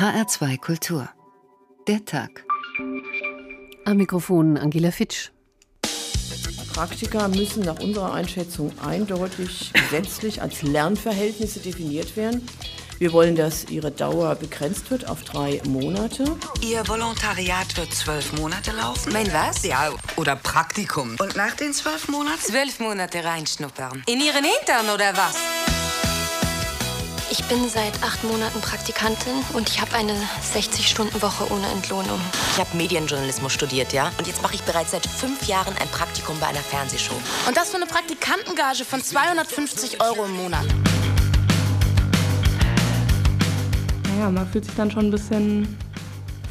[0.00, 1.10] HR2 Kultur.
[1.86, 2.46] Der Tag.
[3.84, 5.28] Am Mikrofon Angela Fitsch.
[6.72, 12.48] Praktika müssen nach unserer Einschätzung eindeutig gesetzlich als Lernverhältnisse definiert werden.
[12.98, 16.24] Wir wollen, dass ihre Dauer begrenzt wird auf drei Monate.
[16.62, 19.12] Ihr Volontariat wird zwölf Monate laufen?
[19.12, 19.64] Mein was?
[19.64, 21.16] Ja, oder Praktikum.
[21.18, 22.40] Und nach den zwölf Monaten?
[22.40, 24.02] Zwölf Monate reinschnuppern.
[24.06, 25.36] In Ihren Hintern oder was?
[27.40, 30.12] Ich bin seit acht Monaten Praktikantin und ich habe eine
[30.54, 32.20] 60-Stunden-Woche ohne Entlohnung.
[32.52, 34.12] Ich habe Medienjournalismus studiert, ja.
[34.18, 37.14] Und jetzt mache ich bereits seit fünf Jahren ein Praktikum bei einer Fernsehshow.
[37.48, 40.66] Und das für eine Praktikantengage von 250 Euro im Monat.
[44.08, 45.78] Naja, man fühlt sich dann schon ein bisschen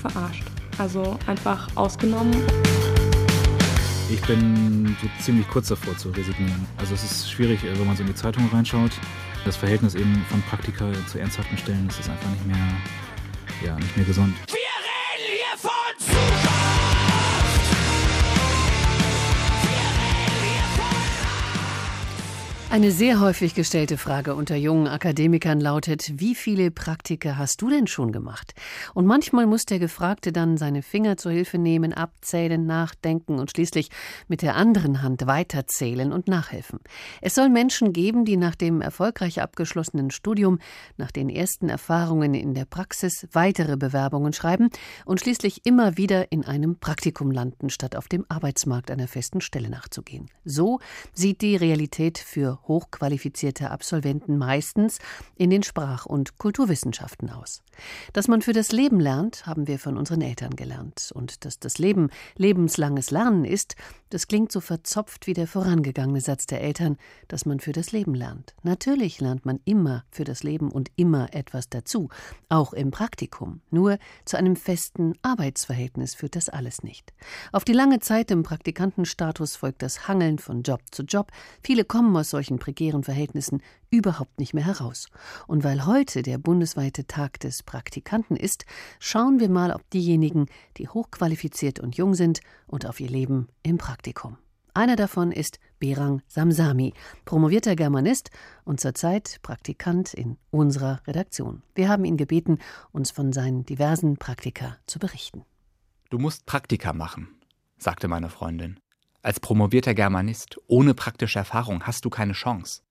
[0.02, 0.44] verarscht.
[0.80, 2.36] Also einfach ausgenommen.
[4.10, 6.66] Ich bin so ziemlich kurz davor zu resignieren.
[6.78, 8.92] Also es ist schwierig, wenn man so in die Zeitung reinschaut.
[9.46, 12.58] Das Verhältnis eben von Praktika zu ernsthaften Stellen, das ist einfach nicht mehr,
[13.66, 14.36] ja, nicht mehr gesund.
[22.72, 27.88] Eine sehr häufig gestellte Frage unter jungen Akademikern lautet, wie viele Praktika hast du denn
[27.88, 28.54] schon gemacht?
[28.94, 33.90] Und manchmal muss der Gefragte dann seine Finger zur Hilfe nehmen, abzählen, nachdenken und schließlich
[34.28, 36.80] mit der anderen Hand weiterzählen und nachhelfen.
[37.22, 40.60] Es soll Menschen geben, die nach dem erfolgreich abgeschlossenen Studium,
[40.96, 44.70] nach den ersten Erfahrungen in der Praxis weitere Bewerbungen schreiben
[45.06, 49.72] und schließlich immer wieder in einem Praktikum landen, statt auf dem Arbeitsmarkt einer festen Stelle
[49.72, 50.30] nachzugehen.
[50.46, 50.80] So
[51.14, 55.00] sieht die Realität für hochqualifizierte Absolventen meistens
[55.36, 57.62] in den Sprach- und Kulturwissenschaften aus.
[58.14, 61.12] Dass man für das Leben lernt, haben wir von unseren Eltern gelernt.
[61.14, 63.76] Und dass das Leben lebenslanges Lernen ist,
[64.10, 68.14] das klingt so verzopft wie der vorangegangene Satz der Eltern, dass man für das Leben
[68.14, 68.56] lernt.
[68.64, 72.10] Natürlich lernt man immer für das Leben und immer etwas dazu,
[72.50, 73.62] auch im Praktikum.
[73.70, 77.14] Nur zu einem festen Arbeitsverhältnis führt das alles nicht.
[77.52, 81.32] Auf die lange Zeit im Praktikantenstatus folgt das Hangeln von Job zu Job.
[81.64, 85.08] Viele kommen aus solchen prekären Verhältnissen überhaupt nicht mehr heraus.
[85.48, 88.66] Und weil heute der bundesweite Tag des Praktikanten ist,
[89.00, 93.78] schauen wir mal, ob diejenigen, die hochqualifiziert und jung sind und auf ihr Leben im
[93.78, 94.38] Praktikum.
[94.74, 96.94] Einer davon ist Berang Samsami,
[97.26, 98.30] promovierter Germanist
[98.64, 101.64] und zurzeit Praktikant in unserer Redaktion.
[101.76, 102.60] Wir haben ihn gebeten,
[102.92, 105.44] uns von seinen diversen Praktika zu berichten.
[106.10, 107.28] Du musst Praktika machen,
[107.78, 108.80] sagte meine Freundin.
[109.22, 112.82] Als promovierter Germanist ohne praktische Erfahrung hast du keine Chance.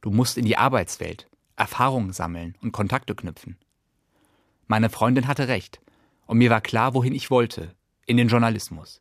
[0.00, 3.56] Du musst in die Arbeitswelt, Erfahrungen sammeln und Kontakte knüpfen.
[4.66, 5.80] Meine Freundin hatte recht,
[6.26, 7.74] und mir war klar, wohin ich wollte,
[8.06, 9.00] in den Journalismus.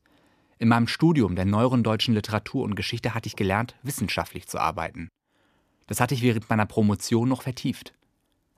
[0.60, 5.10] In meinem Studium der neueren deutschen Literatur und Geschichte hatte ich gelernt, wissenschaftlich zu arbeiten.
[5.86, 7.94] Das hatte ich während meiner Promotion noch vertieft.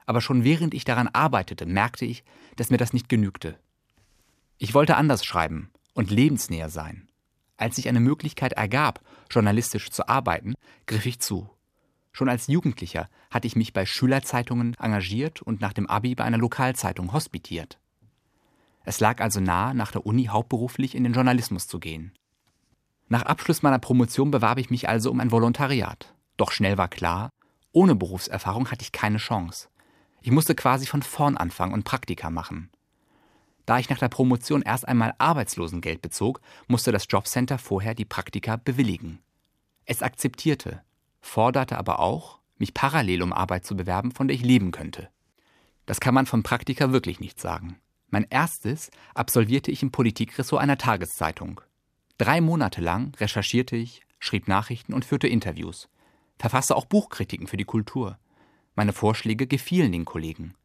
[0.06, 2.24] Aber schon während ich daran arbeitete, merkte ich,
[2.56, 3.58] dass mir das nicht genügte.
[4.58, 7.08] Ich wollte anders schreiben und lebensnäher sein.
[7.58, 11.50] Als sich eine Möglichkeit ergab, journalistisch zu arbeiten, griff ich zu.
[12.20, 16.38] Schon als Jugendlicher hatte ich mich bei Schülerzeitungen engagiert und nach dem Abi bei einer
[16.38, 17.80] Lokalzeitung hospitiert.
[18.84, 22.12] Es lag also nahe, nach der Uni hauptberuflich in den Journalismus zu gehen.
[23.08, 26.14] Nach Abschluss meiner Promotion bewarb ich mich also um ein Volontariat.
[26.36, 27.30] Doch schnell war klar,
[27.72, 29.70] ohne Berufserfahrung hatte ich keine Chance.
[30.20, 32.70] Ich musste quasi von vorn anfangen und Praktika machen.
[33.66, 38.58] Da ich nach der Promotion erst einmal Arbeitslosengeld bezog, musste das Jobcenter vorher die Praktika
[38.58, 39.20] bewilligen.
[39.86, 40.84] Es akzeptierte,
[41.22, 45.10] forderte aber auch, mich parallel um Arbeit zu bewerben, von der ich leben könnte.
[45.86, 47.80] Das kann man von Praktika wirklich nicht sagen.
[48.10, 51.62] Mein erstes absolvierte ich im Politikressort einer Tageszeitung.
[52.18, 55.90] Drei Monate lang recherchierte ich, schrieb Nachrichten und führte Interviews,
[56.38, 58.18] verfasste auch Buchkritiken für die Kultur.
[58.76, 60.56] Meine Vorschläge gefielen den Kollegen.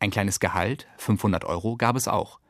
[0.00, 2.40] Ein kleines Gehalt, 500 Euro, gab es auch.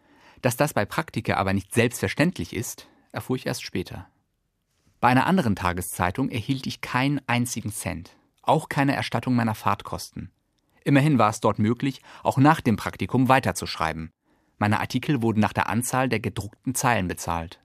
[0.42, 4.08] Dass das bei Praktika aber nicht selbstverständlich ist, erfuhr ich erst später.
[5.00, 10.32] Bei einer anderen Tageszeitung erhielt ich keinen einzigen Cent, auch keine Erstattung meiner Fahrtkosten.
[10.84, 14.10] Immerhin war es dort möglich, auch nach dem Praktikum weiterzuschreiben.
[14.58, 17.60] Meine Artikel wurden nach der Anzahl der gedruckten Zeilen bezahlt.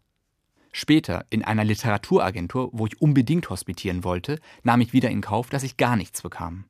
[0.71, 5.63] Später, in einer Literaturagentur, wo ich unbedingt hospitieren wollte, nahm ich wieder in Kauf, dass
[5.63, 6.65] ich gar nichts bekam.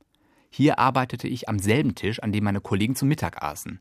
[0.50, 3.80] Hier arbeitete ich am selben Tisch, an dem meine Kollegen zu Mittag aßen.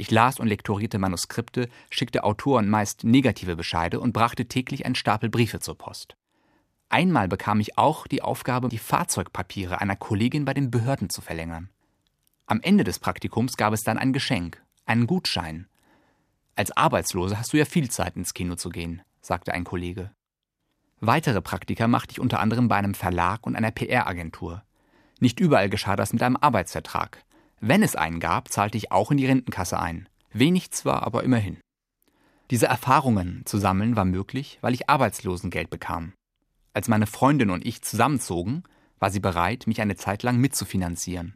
[0.00, 5.28] Ich las und lektorierte Manuskripte, schickte Autoren meist negative Bescheide und brachte täglich einen Stapel
[5.28, 6.16] Briefe zur Post.
[6.88, 11.68] Einmal bekam ich auch die Aufgabe, die Fahrzeugpapiere einer Kollegin bei den Behörden zu verlängern.
[12.46, 15.66] Am Ende des Praktikums gab es dann ein Geschenk, einen Gutschein.
[16.54, 20.12] Als Arbeitslose hast du ja viel Zeit, ins Kino zu gehen, sagte ein Kollege.
[21.00, 24.62] Weitere Praktika machte ich unter anderem bei einem Verlag und einer PR-Agentur.
[25.18, 27.24] Nicht überall geschah das mit einem Arbeitsvertrag.
[27.60, 30.08] Wenn es einen gab, zahlte ich auch in die Rentenkasse ein.
[30.32, 31.58] Wenig zwar, aber immerhin.
[32.50, 36.12] Diese Erfahrungen zu sammeln war möglich, weil ich Arbeitslosengeld bekam.
[36.72, 38.62] Als meine Freundin und ich zusammenzogen,
[38.98, 41.34] war sie bereit, mich eine Zeit lang mitzufinanzieren.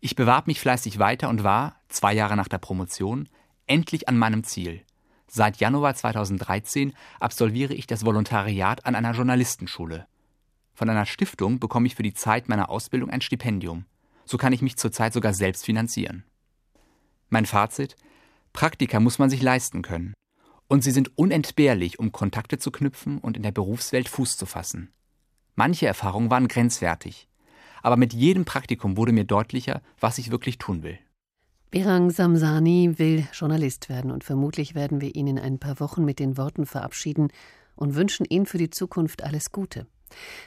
[0.00, 3.28] Ich bewarb mich fleißig weiter und war, zwei Jahre nach der Promotion,
[3.66, 4.82] endlich an meinem Ziel.
[5.26, 10.06] Seit Januar 2013 absolviere ich das Volontariat an einer Journalistenschule.
[10.74, 13.86] Von einer Stiftung bekomme ich für die Zeit meiner Ausbildung ein Stipendium.
[14.24, 16.24] So kann ich mich zurzeit sogar selbst finanzieren.
[17.28, 17.96] Mein Fazit:
[18.52, 20.14] Praktika muss man sich leisten können.
[20.68, 24.92] Und sie sind unentbehrlich, um Kontakte zu knüpfen und in der Berufswelt Fuß zu fassen.
[25.56, 27.28] Manche Erfahrungen waren grenzwertig.
[27.82, 30.98] Aber mit jedem Praktikum wurde mir deutlicher, was ich wirklich tun will.
[31.70, 36.18] Berang Samsani will Journalist werden und vermutlich werden wir ihn in ein paar Wochen mit
[36.18, 37.28] den Worten verabschieden
[37.74, 39.86] und wünschen ihm für die Zukunft alles Gute.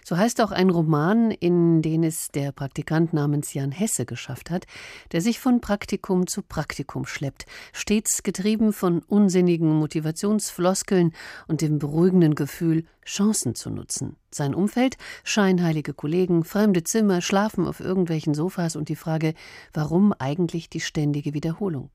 [0.04, 4.66] So heißt auch ein Roman, in den es der Praktikant namens Jan Hesse geschafft hat,
[5.12, 11.14] der sich von Praktikum zu Praktikum schleppt, stets getrieben von unsinnigen Motivationsfloskeln
[11.48, 14.18] und dem beruhigenden Gefühl, Chancen zu nutzen.
[14.32, 19.34] Sein Umfeld, scheinheilige Kollegen, fremde Zimmer, Schlafen auf irgendwelchen Sofas und die Frage,
[19.74, 21.90] warum eigentlich die ständige Wiederholung.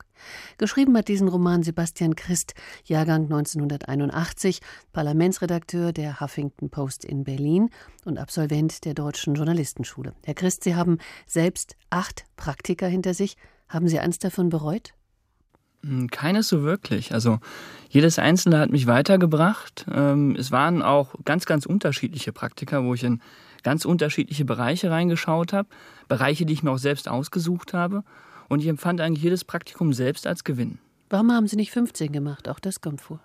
[0.56, 2.54] Geschrieben hat diesen Roman Sebastian Christ,
[2.84, 4.60] Jahrgang 1981,
[4.92, 7.68] Parlamentsredakteur der Huffington Post in Berlin
[8.04, 10.14] und Absolvent der Deutschen Journalistenschule.
[10.24, 13.36] Herr Christ, Sie haben selbst acht Praktika hinter sich.
[13.68, 14.94] Haben Sie eins davon bereut?
[15.84, 17.12] Hm, keines so wirklich.
[17.12, 17.38] Also
[17.90, 19.86] jedes einzelne hat mich weitergebracht.
[19.92, 23.20] Ähm, es waren auch ganz, ganz unterschiedliche Praktika, wo ich in
[23.62, 25.68] ganz unterschiedliche Bereiche reingeschaut habe.
[26.08, 28.04] Bereiche, die ich mir auch selbst ausgesucht habe.
[28.48, 30.78] Und ich empfand eigentlich jedes Praktikum selbst als Gewinn.
[31.10, 32.48] Warum haben Sie nicht 15 gemacht?
[32.48, 33.20] Auch das kommt vor.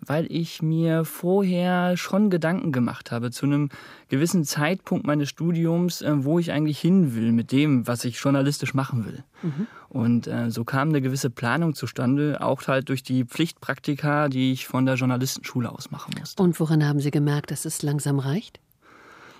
[0.00, 3.68] Weil ich mir vorher schon Gedanken gemacht habe zu einem
[4.08, 8.74] gewissen Zeitpunkt meines Studiums, äh, wo ich eigentlich hin will mit dem, was ich journalistisch
[8.74, 9.24] machen will.
[9.42, 9.66] Mhm.
[9.88, 14.66] Und äh, so kam eine gewisse Planung zustande, auch halt durch die Pflichtpraktika, die ich
[14.66, 16.42] von der Journalistenschule aus machen musste.
[16.42, 18.60] Und woran haben Sie gemerkt, dass es langsam reicht?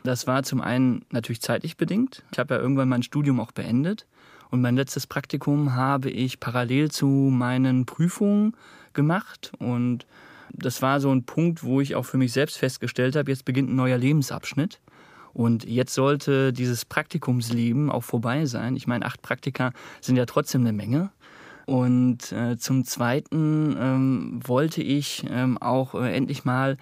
[0.05, 2.23] Das war zum einen natürlich zeitlich bedingt.
[2.31, 4.07] Ich habe ja irgendwann mein Studium auch beendet
[4.51, 8.55] und mein letztes Praktikum habe ich parallel zu meinen Prüfungen
[8.93, 9.51] gemacht.
[9.59, 10.07] Und
[10.57, 13.71] das war so ein Punkt, wo ich auch für mich selbst festgestellt habe, jetzt beginnt
[13.71, 14.81] ein neuer Lebensabschnitt.
[15.33, 18.77] Und jetzt sollte dieses Praktikumsleben auch vorbei sein.
[18.77, 21.11] Ich meine, acht Praktika sind ja trotzdem eine Menge.
[21.67, 26.77] Und äh, zum Zweiten ähm, wollte ich ähm, auch äh, endlich mal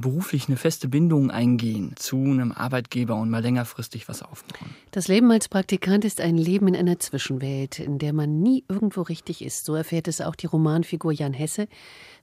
[0.00, 4.70] beruflich eine feste Bindung eingehen zu einem Arbeitgeber und mal längerfristig was aufbauen.
[4.90, 9.02] Das Leben als Praktikant ist ein Leben in einer Zwischenwelt, in der man nie irgendwo
[9.02, 9.64] richtig ist.
[9.64, 11.68] So erfährt es auch die Romanfigur Jan Hesse.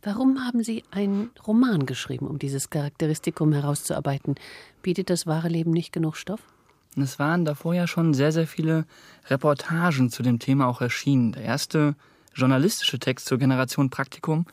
[0.01, 4.35] Warum haben Sie einen Roman geschrieben, um dieses Charakteristikum herauszuarbeiten?
[4.81, 6.41] Bietet das wahre Leben nicht genug Stoff?
[6.95, 8.85] Es waren davor ja schon sehr, sehr viele
[9.27, 11.33] Reportagen zu dem Thema auch erschienen.
[11.33, 11.95] Der erste
[12.33, 14.45] journalistische Text zur Generation Praktikum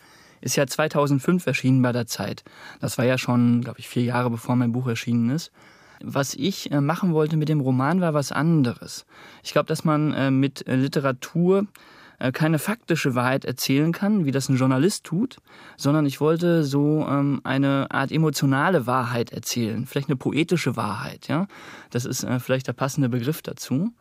[0.44, 2.44] ist ja 2005 erschienen bei der Zeit.
[2.80, 5.50] Das war ja schon, glaube ich, vier Jahre bevor mein Buch erschienen ist.
[6.02, 9.06] Was ich äh, machen wollte mit dem Roman war was anderes.
[9.42, 11.66] Ich glaube, dass man äh, mit äh, Literatur
[12.32, 15.38] keine faktische Wahrheit erzählen kann, wie das ein Journalist tut,
[15.76, 21.48] sondern ich wollte so ähm, eine Art emotionale Wahrheit erzählen, vielleicht eine poetische Wahrheit, ja.
[21.90, 23.92] Das ist vielleicht der passende Begriff dazu.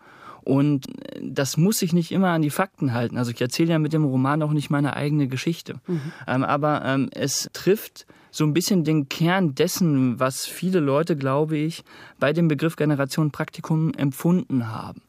[0.44, 0.88] Und
[1.22, 3.18] das muss sich nicht immer an die Fakten halten.
[3.18, 5.76] Also ich erzähle ja mit dem Roman auch nicht meine eigene Geschichte.
[5.88, 6.02] Mhm.
[6.28, 11.56] Ähm, aber ähm, es trifft so ein bisschen den Kern dessen, was viele Leute, glaube
[11.58, 11.84] ich,
[12.20, 15.02] bei dem Begriff Generation Praktikum empfunden haben.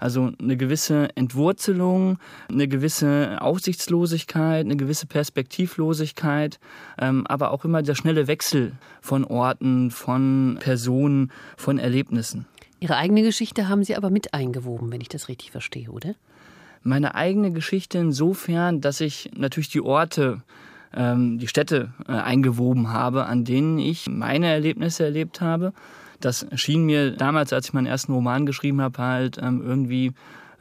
[0.00, 2.18] Also eine gewisse Entwurzelung,
[2.50, 6.58] eine gewisse Aussichtslosigkeit, eine gewisse Perspektivlosigkeit,
[6.98, 12.46] ähm, aber auch immer der schnelle Wechsel von Orten, von Personen, von Erlebnissen.
[12.82, 16.16] Ihre eigene Geschichte haben Sie aber mit eingewoben, wenn ich das richtig verstehe, oder?
[16.82, 20.42] Meine eigene Geschichte insofern, dass ich natürlich die Orte,
[20.92, 25.72] ähm, die Städte äh, eingewoben habe, an denen ich meine Erlebnisse erlebt habe.
[26.18, 30.10] Das schien mir damals, als ich meinen ersten Roman geschrieben habe, halt ähm, irgendwie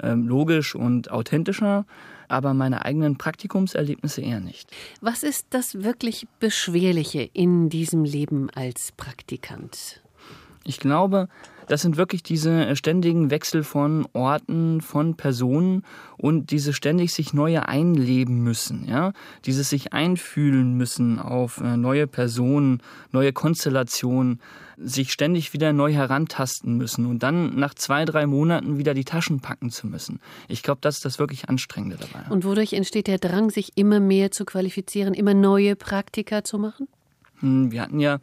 [0.04, 1.86] ähm, logisch und authentischer
[2.28, 4.72] aber meine eigenen Praktikumserlebnisse eher nicht.
[5.02, 10.02] Was ist das wirklich Beschwerliche in diesem Leben als Praktikant?
[10.64, 11.28] Ich glaube,
[11.72, 15.84] das sind wirklich diese äh, ständigen Wechsel von Orten, von Personen
[16.18, 19.14] und diese ständig sich neue einleben müssen, ja,
[19.46, 22.82] dieses sich einfühlen müssen auf äh, neue Personen,
[23.14, 24.42] neue Konstellationen,
[24.78, 29.40] sich ständig wieder neu herantasten müssen und dann nach zwei, drei Monaten wieder die Taschen
[29.40, 30.20] packen zu müssen.
[30.50, 32.30] Ich glaube, das ist das wirklich Anstrengende dabei.
[32.30, 36.90] Und wodurch entsteht der Drang, sich immer mehr zu qualifizieren, immer neue Praktika zu machen?
[37.40, 38.20] Hm, wir hatten ja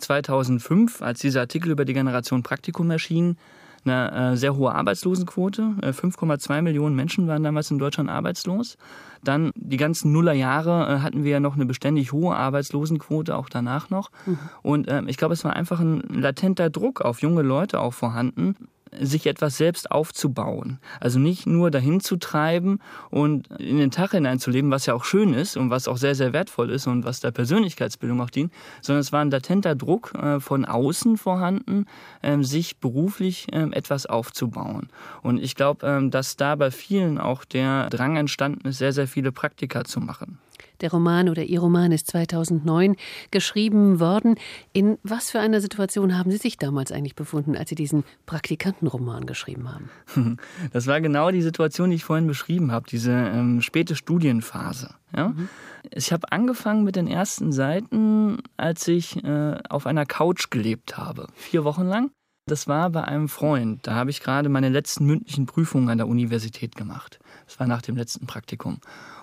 [0.00, 3.36] 2005, als dieser Artikel über die Generation Praktikum erschien,
[3.84, 5.62] eine äh, sehr hohe Arbeitslosenquote.
[5.80, 8.76] 5,2 äh, Millionen Menschen waren damals in Deutschland arbeitslos.
[9.22, 13.90] Dann die ganzen Nullerjahre äh, hatten wir ja noch eine beständig hohe Arbeitslosenquote, auch danach
[13.90, 14.10] noch.
[14.26, 14.38] Mhm.
[14.62, 18.54] Und äh, ich glaube, es war einfach ein latenter Druck auf junge Leute auch vorhanden,
[18.98, 20.78] sich etwas selbst aufzubauen.
[20.98, 22.80] Also nicht nur dahin zu treiben
[23.10, 26.32] und in den Tag hineinzuleben, was ja auch schön ist und was auch sehr, sehr
[26.32, 30.40] wertvoll ist und was der Persönlichkeitsbildung auch dient, sondern es war ein latenter Druck äh,
[30.40, 31.86] von außen vorhanden,
[32.22, 34.88] ähm, sich beruflich ähm, etwas aufzubauen.
[35.22, 39.06] Und ich glaube, ähm, dass da bei vielen auch der Drang entstanden ist, sehr, sehr
[39.06, 40.38] viele Praktika zu machen.
[40.80, 42.96] Der Roman oder Ihr Roman ist 2009
[43.30, 44.36] geschrieben worden.
[44.72, 49.26] In was für einer Situation haben Sie sich damals eigentlich befunden, als Sie diesen Praktikantenroman
[49.26, 49.90] geschrieben haben?
[50.72, 54.94] Das war genau die Situation, die ich vorhin beschrieben habe, diese ähm, späte Studienphase.
[55.16, 55.28] Ja?
[55.28, 55.48] Mhm.
[55.90, 61.26] Ich habe angefangen mit den ersten Seiten, als ich äh, auf einer Couch gelebt habe,
[61.34, 62.10] vier Wochen lang.
[62.46, 63.86] Das war bei einem Freund.
[63.86, 67.18] Da habe ich gerade meine letzten mündlichen Prüfungen an der Universität gemacht.
[67.46, 68.78] Das war nach dem letzten Praktikum.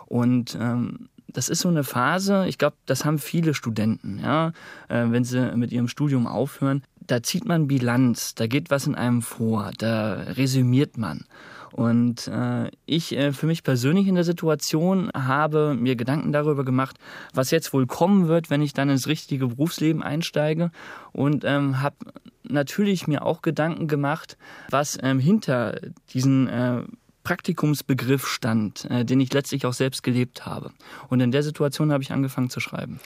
[0.06, 4.50] Und ähm, das ist so eine Phase, ich glaube, das haben viele Studenten, ja,
[4.88, 6.84] äh, wenn sie mit ihrem Studium aufhören.
[7.00, 11.26] Da zieht man Bilanz, da geht was in einem vor, da resümiert man.
[11.72, 16.98] Und äh, ich äh, für mich persönlich in der Situation habe mir Gedanken darüber gemacht,
[17.34, 20.72] was jetzt wohl kommen wird, wenn ich dann ins richtige Berufsleben einsteige.
[21.12, 21.98] Und ähm, habe
[22.44, 24.38] natürlich mir auch Gedanken gemacht,
[24.70, 25.80] was ähm, hinter
[26.14, 26.82] diesen äh,
[27.28, 30.72] Praktikumsbegriff stand, äh, den ich letztlich auch selbst gelebt habe.
[31.10, 33.02] Und in der Situation habe ich angefangen zu schreiben.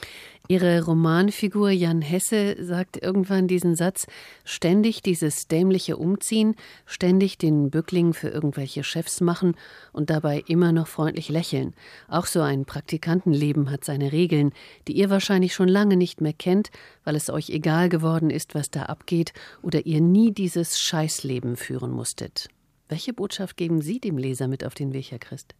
[0.47, 4.05] Ihre Romanfigur Jan Hesse sagt irgendwann diesen Satz,
[4.45, 6.53] ständig dieses dämliche Umziehen,
[6.85, 9.55] ständig den Bückling für irgendwelche Chefs machen
[9.91, 11.73] und dabei immer noch freundlich lächeln.
[12.07, 14.51] Auch so ein Praktikantenleben hat seine Regeln,
[14.87, 16.69] die ihr wahrscheinlich schon lange nicht mehr kennt,
[17.05, 21.89] weil es euch egal geworden ist, was da abgeht oder ihr nie dieses Scheißleben führen
[21.89, 22.49] musstet.
[22.91, 25.55] Welche Botschaft geben Sie dem Leser mit auf den Weg, Herr Christ?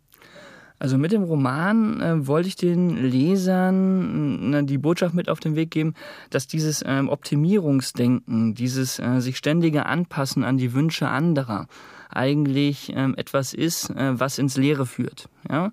[0.80, 5.56] Also mit dem Roman äh, wollte ich den Lesern äh, die Botschaft mit auf den
[5.56, 5.94] Weg geben,
[6.30, 11.68] dass dieses äh, Optimierungsdenken, dieses äh, sich ständige Anpassen an die Wünsche anderer
[12.10, 15.30] eigentlich ähm, etwas ist, äh, was ins Leere führt.
[15.50, 15.72] Ja?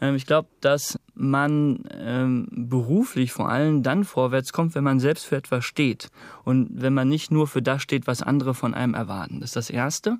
[0.00, 5.24] Ähm, ich glaube, dass man ähm, beruflich vor allem dann vorwärts kommt, wenn man selbst
[5.24, 6.10] für etwas steht
[6.44, 9.40] und wenn man nicht nur für das steht, was andere von einem erwarten.
[9.40, 10.18] Das ist das Erste.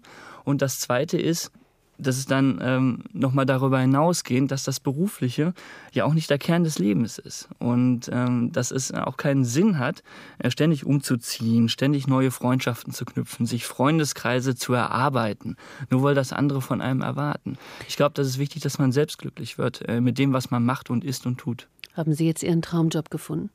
[0.49, 1.53] Und das Zweite ist,
[1.99, 5.53] dass es dann ähm, nochmal darüber hinausgehend, dass das Berufliche
[5.93, 7.51] ja auch nicht der Kern des Lebens ist.
[7.59, 10.03] Und ähm, dass es auch keinen Sinn hat,
[10.39, 15.57] äh, ständig umzuziehen, ständig neue Freundschaften zu knüpfen, sich Freundeskreise zu erarbeiten,
[15.91, 17.59] nur weil das andere von einem erwarten.
[17.87, 20.65] Ich glaube, das ist wichtig, dass man selbst glücklich wird äh, mit dem, was man
[20.65, 21.69] macht und isst und tut.
[21.93, 23.51] Haben Sie jetzt Ihren Traumjob gefunden?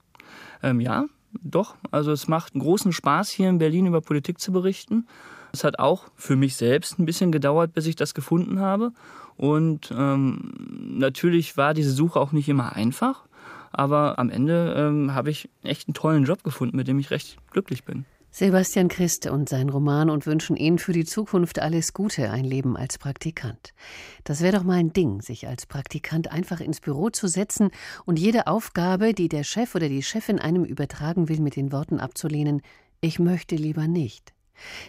[0.62, 1.06] Ähm, ja,
[1.42, 1.76] doch.
[1.90, 5.08] Also es macht einen großen Spaß, hier in Berlin über Politik zu berichten.
[5.54, 8.92] Es hat auch für mich selbst ein bisschen gedauert, bis ich das gefunden habe.
[9.38, 10.52] Und ähm,
[10.98, 13.26] natürlich war diese Suche auch nicht immer einfach.
[13.72, 17.38] Aber am Ende ähm, habe ich echt einen tollen Job gefunden, mit dem ich recht
[17.52, 18.06] glücklich bin.
[18.36, 22.76] Sebastian Christ und sein Roman und wünschen Ihnen für die Zukunft alles Gute, ein Leben
[22.76, 23.76] als Praktikant.
[24.24, 27.70] Das wäre doch mal ein Ding, sich als Praktikant einfach ins Büro zu setzen
[28.06, 32.00] und jede Aufgabe, die der Chef oder die Chefin einem übertragen will, mit den Worten
[32.00, 32.64] abzulehnen,
[33.02, 34.34] ich möchte lieber nicht.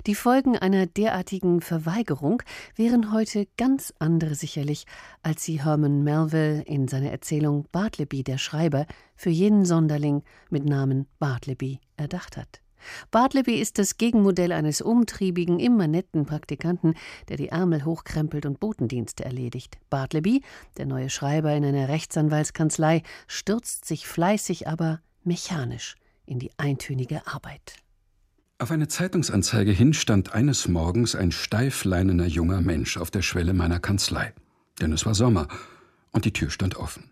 [0.07, 2.43] Die Folgen einer derartigen Verweigerung
[2.77, 4.87] wären heute ganz andere sicherlich,
[5.23, 11.07] als sie Herman Melville in seiner Erzählung Bartleby der Schreiber für jenen Sonderling mit Namen
[11.19, 12.61] Bartleby erdacht hat.
[13.11, 16.95] Bartleby ist das Gegenmodell eines umtriebigen, immer netten Praktikanten,
[17.29, 19.79] der die Ärmel hochkrempelt und Botendienste erledigt.
[19.91, 20.43] Bartleby,
[20.77, 27.84] der neue Schreiber in einer Rechtsanwaltskanzlei, stürzt sich fleißig, aber mechanisch in die eintönige Arbeit.
[28.65, 33.79] Auf eine Zeitungsanzeige hin stand eines Morgens ein steifleinener junger Mensch auf der Schwelle meiner
[33.79, 34.33] Kanzlei.
[34.81, 35.49] Denn es war Sommer
[36.13, 37.11] und die Tür stand offen.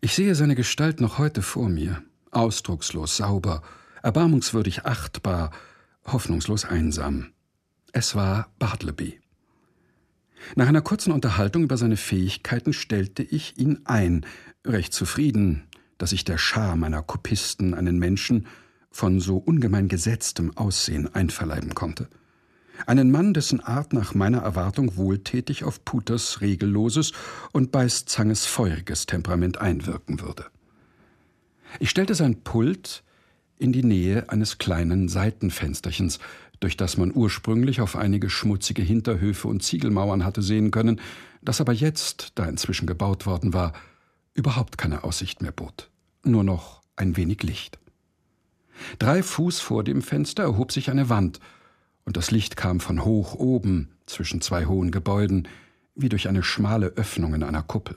[0.00, 3.60] Ich sehe seine Gestalt noch heute vor mir, ausdruckslos sauber,
[4.02, 5.50] erbarmungswürdig achtbar,
[6.06, 7.34] hoffnungslos einsam.
[7.92, 9.20] Es war Bartleby.
[10.56, 14.24] Nach einer kurzen Unterhaltung über seine Fähigkeiten stellte ich ihn ein,
[14.66, 15.64] recht zufrieden,
[15.98, 18.46] dass ich der Schar meiner Kopisten einen Menschen
[18.92, 22.08] von so ungemein gesetztem Aussehen einverleiben konnte.
[22.86, 27.12] Einen Mann, dessen Art nach meiner Erwartung wohltätig auf Puters regelloses
[27.52, 30.46] und Beißzanges feuriges Temperament einwirken würde.
[31.78, 33.02] Ich stellte sein Pult
[33.58, 36.18] in die Nähe eines kleinen Seitenfensterchens,
[36.60, 41.00] durch das man ursprünglich auf einige schmutzige Hinterhöfe und Ziegelmauern hatte sehen können,
[41.42, 43.72] das aber jetzt, da inzwischen gebaut worden war,
[44.34, 45.90] überhaupt keine Aussicht mehr bot,
[46.24, 47.78] nur noch ein wenig Licht.
[48.98, 51.40] Drei Fuß vor dem Fenster erhob sich eine Wand,
[52.04, 55.46] und das Licht kam von hoch oben zwischen zwei hohen Gebäuden,
[55.94, 57.96] wie durch eine schmale Öffnung in einer Kuppel.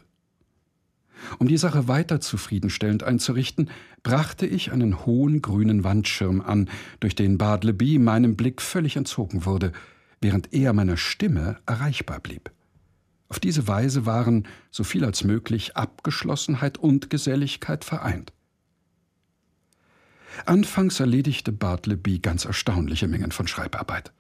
[1.40, 3.70] Um die Sache weiter zufriedenstellend einzurichten,
[4.04, 9.72] brachte ich einen hohen grünen Wandschirm an, durch den Bartleby meinem Blick völlig entzogen wurde,
[10.22, 12.52] während er meiner Stimme erreichbar blieb.
[13.28, 18.32] Auf diese Weise waren, so viel als möglich, Abgeschlossenheit und Geselligkeit vereint.
[20.46, 24.12] Anfangs erledigte Bartleby ganz erstaunliche Mengen von Schreibarbeit.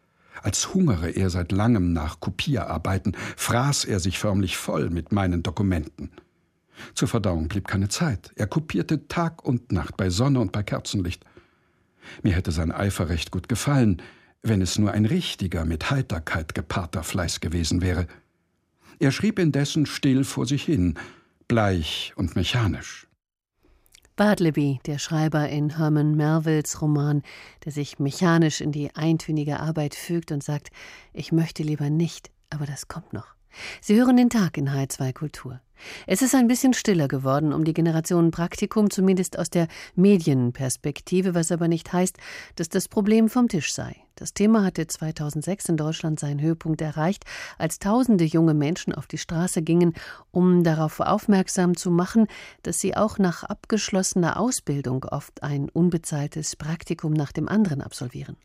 [0.42, 6.12] Als hungere er seit langem nach Kopierarbeiten, fraß er sich förmlich voll mit meinen Dokumenten.
[6.94, 8.32] Zur Verdauung blieb keine Zeit.
[8.36, 11.26] Er kopierte Tag und Nacht bei Sonne und bei Kerzenlicht.
[12.22, 14.02] Mir hätte sein Eifer recht gut gefallen,
[14.44, 18.08] wenn es nur ein richtiger, mit Heiterkeit gepaarter Fleiß gewesen wäre.
[19.00, 20.96] Er schrieb indessen still vor sich hin,
[21.48, 23.05] bleich und mechanisch.
[24.16, 27.22] Bartleby, der Schreiber in Herman Melvilles Roman,
[27.66, 30.70] der sich mechanisch in die eintönige Arbeit fügt und sagt,
[31.12, 33.36] ich möchte lieber nicht, aber das kommt noch.
[33.82, 35.60] Sie hören den Tag in H2 Kultur.
[36.08, 41.52] Es ist ein bisschen stiller geworden um die Generation Praktikum, zumindest aus der Medienperspektive, was
[41.52, 42.18] aber nicht heißt,
[42.56, 44.05] dass das Problem vom Tisch sei.
[44.16, 47.26] Das Thema hatte 2006 in Deutschland seinen Höhepunkt erreicht,
[47.58, 49.94] als tausende junge Menschen auf die Straße gingen,
[50.32, 52.28] um darauf aufmerksam zu machen,
[52.64, 58.38] dass sie auch nach abgeschlossener Ausbildung oft ein unbezahltes Praktikum nach dem anderen absolvieren.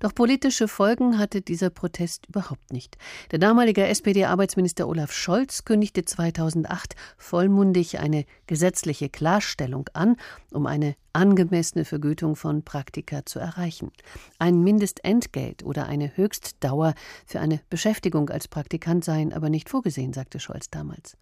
[0.00, 2.96] Doch politische Folgen hatte dieser Protest überhaupt nicht.
[3.30, 10.16] Der damalige SPD-Arbeitsminister Olaf Scholz kündigte 2008 vollmundig eine gesetzliche Klarstellung an,
[10.52, 13.90] um eine angemessene Vergütung von Praktika zu erreichen.
[14.38, 16.94] Ein Mindestentgelt oder eine Höchstdauer
[17.24, 21.16] für eine Beschäftigung als Praktikant seien aber nicht vorgesehen, sagte Scholz damals.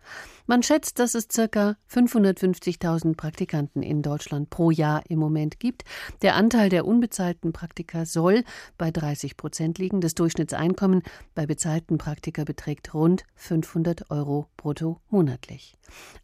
[0.46, 1.76] Man schätzt, dass es ca.
[1.88, 5.84] 550.000 Praktikanten in Deutschland pro Jahr im Moment gibt.
[6.22, 8.42] Der Anteil der unbezahlten Praktika soll
[8.76, 10.00] bei 30 Prozent liegen.
[10.00, 11.02] Das Durchschnittseinkommen
[11.36, 15.76] bei bezahlten Praktika beträgt rund 500 Euro brutto monatlich.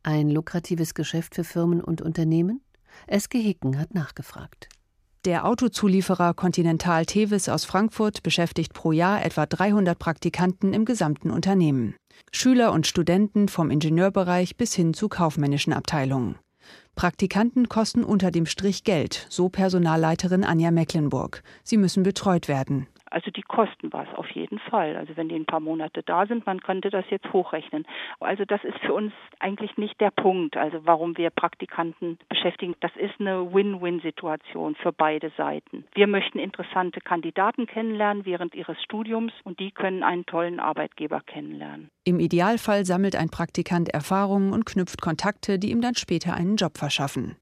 [0.02, 2.62] Ein lukratives Geschäft für Firmen und Unternehmen?
[3.06, 4.68] Eske Hicken hat nachgefragt.
[5.26, 11.94] Der Autozulieferer Continental Tevis aus Frankfurt beschäftigt pro Jahr etwa 300 Praktikanten im gesamten Unternehmen.
[12.32, 16.36] Schüler und Studenten vom Ingenieurbereich bis hin zu kaufmännischen Abteilungen.
[16.94, 21.42] Praktikanten kosten unter dem Strich Geld, so Personalleiterin Anja Mecklenburg.
[21.64, 22.86] Sie müssen betreut werden.
[23.10, 24.96] Also die kosten was auf jeden Fall.
[24.96, 27.86] Also wenn die ein paar Monate da sind, man könnte das jetzt hochrechnen.
[28.20, 32.74] Also das ist für uns eigentlich nicht der Punkt, also warum wir Praktikanten beschäftigen.
[32.80, 35.84] Das ist eine Win-Win-Situation für beide Seiten.
[35.94, 41.90] Wir möchten interessante Kandidaten kennenlernen während ihres Studiums und die können einen tollen Arbeitgeber kennenlernen.
[42.04, 46.78] Im Idealfall sammelt ein Praktikant Erfahrungen und knüpft Kontakte, die ihm dann später einen Job
[46.78, 47.36] verschaffen.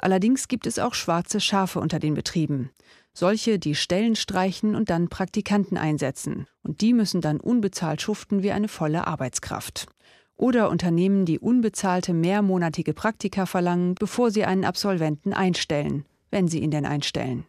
[0.00, 2.70] Allerdings gibt es auch schwarze Schafe unter den Betrieben.
[3.16, 6.46] Solche, die Stellen streichen und dann Praktikanten einsetzen.
[6.62, 9.86] Und die müssen dann unbezahlt schuften wie eine volle Arbeitskraft.
[10.36, 16.72] Oder Unternehmen, die unbezahlte mehrmonatige Praktika verlangen, bevor sie einen Absolventen einstellen, wenn sie ihn
[16.72, 17.44] denn einstellen.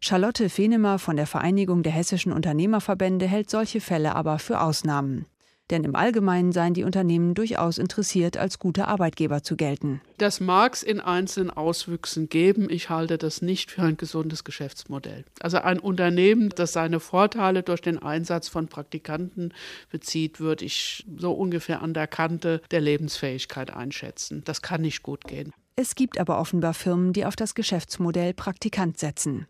[0.00, 5.26] Charlotte Fenemer von der Vereinigung der hessischen Unternehmerverbände hält solche Fälle aber für Ausnahmen
[5.70, 10.00] denn im Allgemeinen seien die Unternehmen durchaus interessiert, als gute Arbeitgeber zu gelten.
[10.18, 12.68] Das mag es in einzelnen Auswüchsen geben.
[12.70, 15.24] Ich halte das nicht für ein gesundes Geschäftsmodell.
[15.40, 19.54] Also ein Unternehmen, das seine Vorteile durch den Einsatz von Praktikanten
[19.90, 24.42] bezieht, würde ich so ungefähr an der Kante der Lebensfähigkeit einschätzen.
[24.44, 25.52] Das kann nicht gut gehen.
[25.76, 29.46] Es gibt aber offenbar Firmen, die auf das Geschäftsmodell Praktikant setzen.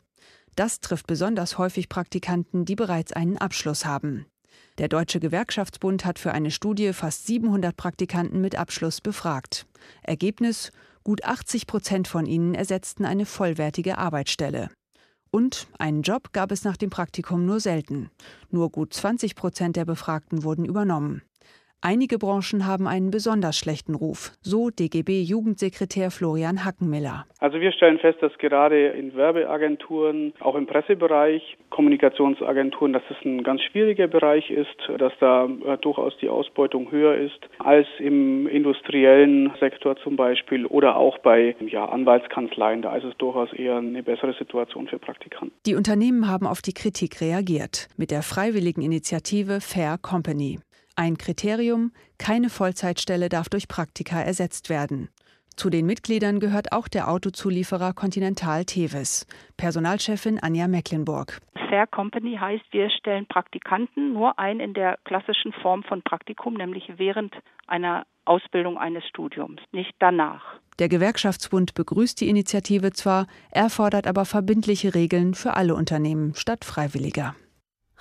[0.56, 4.26] Das trifft besonders häufig Praktikanten, die bereits einen Abschluss haben.
[4.80, 9.66] Der Deutsche Gewerkschaftsbund hat für eine Studie fast 700 Praktikanten mit Abschluss befragt.
[10.02, 10.72] Ergebnis:
[11.04, 14.70] Gut 80 Prozent von ihnen ersetzten eine vollwertige Arbeitsstelle.
[15.30, 18.08] Und einen Job gab es nach dem Praktikum nur selten.
[18.48, 21.20] Nur gut 20 Prozent der Befragten wurden übernommen.
[21.82, 27.24] Einige Branchen haben einen besonders schlechten Ruf, so DGB-Jugendsekretär Florian Hackenmiller.
[27.38, 33.42] Also wir stellen fest, dass gerade in Werbeagenturen, auch im Pressebereich, Kommunikationsagenturen, dass es ein
[33.44, 39.50] ganz schwieriger Bereich ist, dass da äh, durchaus die Ausbeutung höher ist als im industriellen
[39.58, 42.82] Sektor zum Beispiel oder auch bei ja, Anwaltskanzleien.
[42.82, 45.56] Da ist es durchaus eher eine bessere Situation für Praktikanten.
[45.64, 50.58] Die Unternehmen haben auf die Kritik reagiert mit der freiwilligen Initiative Fair Company.
[51.00, 55.08] Ein Kriterium, keine Vollzeitstelle darf durch Praktika ersetzt werden.
[55.56, 59.26] Zu den Mitgliedern gehört auch der Autozulieferer Continental Tevis.
[59.56, 61.40] Personalchefin Anja Mecklenburg.
[61.70, 66.92] Fair Company heißt, wir stellen Praktikanten nur ein in der klassischen Form von Praktikum, nämlich
[66.98, 67.34] während
[67.66, 70.60] einer Ausbildung eines Studiums, nicht danach.
[70.80, 76.66] Der Gewerkschaftsbund begrüßt die Initiative zwar, er fordert aber verbindliche Regeln für alle Unternehmen statt
[76.66, 77.34] freiwilliger.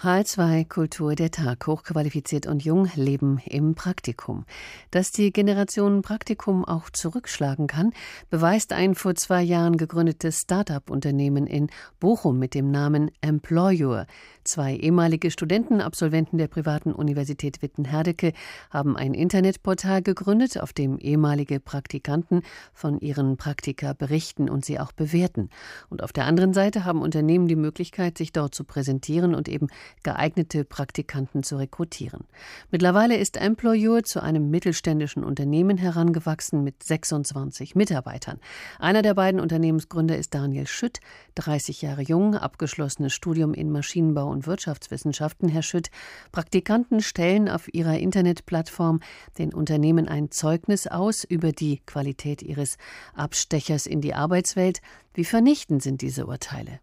[0.02, 4.46] H2 Kultur der Tag, hochqualifiziert und jung, leben im Praktikum.
[4.92, 7.92] Dass die Generation Praktikum auch zurückschlagen kann,
[8.30, 11.68] beweist ein vor zwei Jahren gegründetes Start-up-Unternehmen in
[12.00, 14.08] Bochum mit dem Namen Employer.
[14.46, 18.32] Zwei ehemalige Studentenabsolventen der privaten Universität Witten-Herdecke
[18.70, 24.94] haben ein Internetportal gegründet, auf dem ehemalige Praktikanten von ihren Praktika berichten und sie auch
[24.94, 25.50] bewerten.
[25.90, 29.68] Und auf der anderen Seite haben Unternehmen die Möglichkeit, sich dort zu präsentieren und eben
[30.04, 32.26] geeignete Praktikanten zu rekrutieren.
[32.72, 38.40] Mittlerweile ist Employer zu einem mittelständischen Unternehmen herangewachsen mit 26 Mitarbeitern.
[38.80, 41.00] Einer der beiden Unternehmensgründer ist Daniel Schütt,
[41.36, 45.90] 30 Jahre jung, abgeschlossenes Studium in Maschinenbau und Wirtschaftswissenschaften, Herr Schütt.
[46.32, 49.00] Praktikanten stellen auf ihrer Internetplattform
[49.38, 52.78] den Unternehmen ein Zeugnis aus über die Qualität ihres
[53.14, 54.82] Abstechers in die Arbeitswelt.
[55.14, 56.80] Wie vernichtend sind diese Urteile?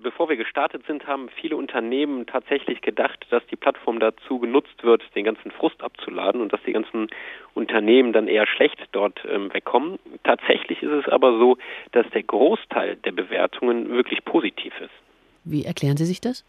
[0.00, 5.02] Bevor wir gestartet sind, haben viele Unternehmen tatsächlich gedacht, dass die Plattform dazu genutzt wird,
[5.16, 7.08] den ganzen Frust abzuladen und dass die ganzen
[7.54, 9.98] Unternehmen dann eher schlecht dort ähm, wegkommen.
[10.22, 11.58] Tatsächlich ist es aber so,
[11.90, 14.94] dass der Großteil der Bewertungen wirklich positiv ist.
[15.42, 16.44] Wie erklären Sie sich das?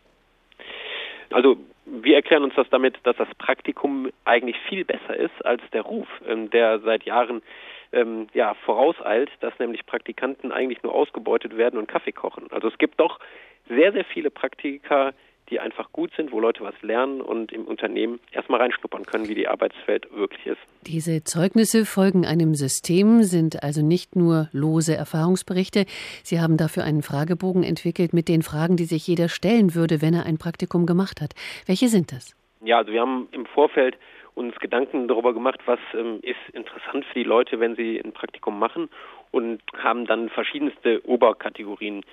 [1.31, 5.81] Also wir erklären uns das damit, dass das Praktikum eigentlich viel besser ist als der
[5.81, 7.41] Ruf, ähm, der seit Jahren
[7.91, 12.47] ähm, ja, vorauseilt, dass nämlich Praktikanten eigentlich nur ausgebeutet werden und Kaffee kochen.
[12.51, 13.19] Also es gibt doch
[13.67, 15.13] sehr, sehr viele Praktika,
[15.49, 19.35] die einfach gut sind, wo Leute was lernen und im Unternehmen erstmal reinschnuppern können, wie
[19.35, 20.59] die Arbeitswelt wirklich ist.
[20.85, 25.85] Diese Zeugnisse folgen einem System, sind also nicht nur lose Erfahrungsberichte.
[26.23, 30.13] Sie haben dafür einen Fragebogen entwickelt mit den Fragen, die sich jeder stellen würde, wenn
[30.13, 31.33] er ein Praktikum gemacht hat.
[31.65, 32.35] Welche sind das?
[32.61, 33.97] Ja, also wir haben im Vorfeld
[34.39, 38.57] uns Gedanken darüber gemacht, was ähm, ist interessant für die Leute, wenn sie ein Praktikum
[38.57, 38.89] machen
[39.31, 42.03] und haben dann verschiedenste Oberkategorien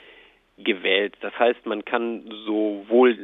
[0.58, 1.14] gewählt.
[1.20, 3.16] Das heißt, man kann sowohl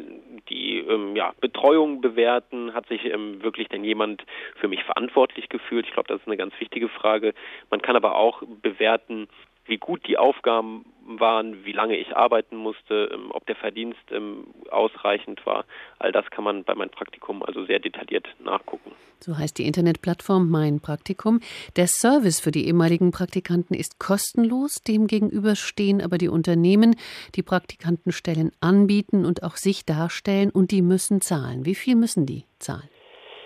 [0.49, 4.23] die ähm, ja, Betreuung bewerten, hat sich ähm, wirklich denn jemand
[4.61, 5.87] für mich verantwortlich gefühlt?
[5.87, 7.35] Ich glaube, das ist eine ganz wichtige Frage.
[7.71, 9.29] Man kann aber auch bewerten,
[9.67, 14.47] wie gut die Aufgaben waren, wie lange ich arbeiten musste, ähm, ob der Verdienst ähm,
[14.71, 15.65] ausreichend war.
[15.99, 18.93] All das kann man bei meinem Praktikum also sehr detailliert nachgucken.
[19.21, 21.41] So heißt die Internetplattform Mein Praktikum.
[21.77, 24.83] Der Service für die ehemaligen Praktikanten ist kostenlos.
[24.83, 26.97] Demgegenüber stehen aber die Unternehmen,
[27.37, 31.65] die Praktikantenstellen anbieten und auch sich darstellen und die müssen zahlen.
[31.65, 32.89] Wie viel müssen die zahlen?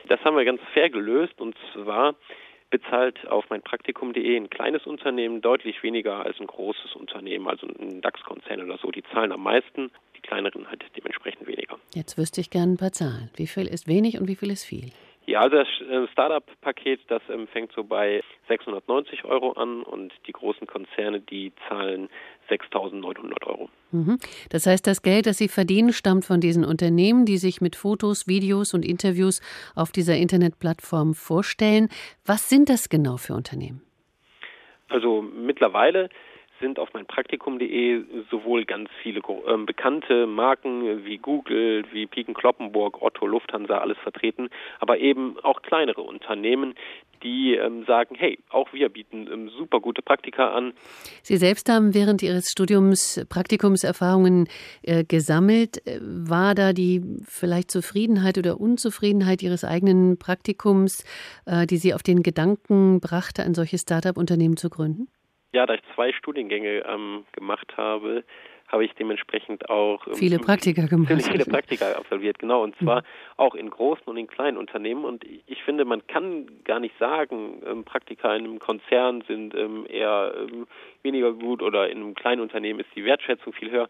[0.09, 2.15] Das haben wir ganz fair gelöst und zwar
[2.71, 8.63] bezahlt auf meinpraktikum.de ein kleines Unternehmen deutlich weniger als ein großes Unternehmen, also ein DAX-Konzern
[8.63, 8.91] oder so.
[8.91, 11.79] Die zahlen am meisten, die kleineren halt dementsprechend weniger.
[11.95, 13.31] Jetzt wüsste ich gerne ein paar Zahlen.
[13.37, 14.91] Wie viel ist wenig und wie viel ist viel?
[15.27, 20.33] Ja, also das äh, Startup-Paket, das ähm, fängt so bei 690 Euro an und die
[20.33, 22.09] großen Konzerne, die zahlen
[22.49, 23.69] 6.900 Euro.
[23.91, 24.19] Mhm.
[24.51, 28.29] Das heißt, das Geld, das Sie verdienen, stammt von diesen Unternehmen, die sich mit Fotos,
[28.29, 29.41] Videos und Interviews
[29.75, 31.89] auf dieser Internetplattform vorstellen.
[32.25, 33.83] Was sind das genau für Unternehmen?
[34.89, 36.09] Also mittlerweile
[36.61, 43.27] sind auf meinpraktikum.de sowohl ganz viele äh, bekannte Marken wie Google, wie Piken Kloppenburg, Otto,
[43.27, 44.49] Lufthansa, alles vertreten,
[44.81, 46.75] aber eben auch kleinere Unternehmen,
[47.23, 50.73] die ähm, sagen, hey, auch wir bieten ähm, super gute Praktika an.
[51.23, 54.49] Sie selbst haben während Ihres Studiums Praktikumserfahrungen
[54.83, 55.83] äh, gesammelt.
[56.01, 61.05] War da die vielleicht Zufriedenheit oder Unzufriedenheit Ihres eigenen Praktikums,
[61.47, 65.09] äh, die Sie auf den Gedanken brachte, ein solches Start-up-Unternehmen zu gründen?
[65.57, 68.25] Ja, da ich zwei Studiengänge ähm, gemacht habe,
[68.69, 71.23] habe ich dementsprechend auch ähm, viele Praktika gemacht.
[71.23, 72.63] Viele Praktika absolviert, genau.
[72.63, 73.05] Und zwar mhm.
[73.39, 75.07] auch in großen und in kleinen Unternehmen.
[75.07, 79.87] Und ich finde, man kann gar nicht sagen, ähm, Praktika in einem Konzern sind ähm,
[79.89, 80.35] eher
[81.07, 83.89] weniger gut oder in einem kleinen Unternehmen ist die Wertschätzung viel höher.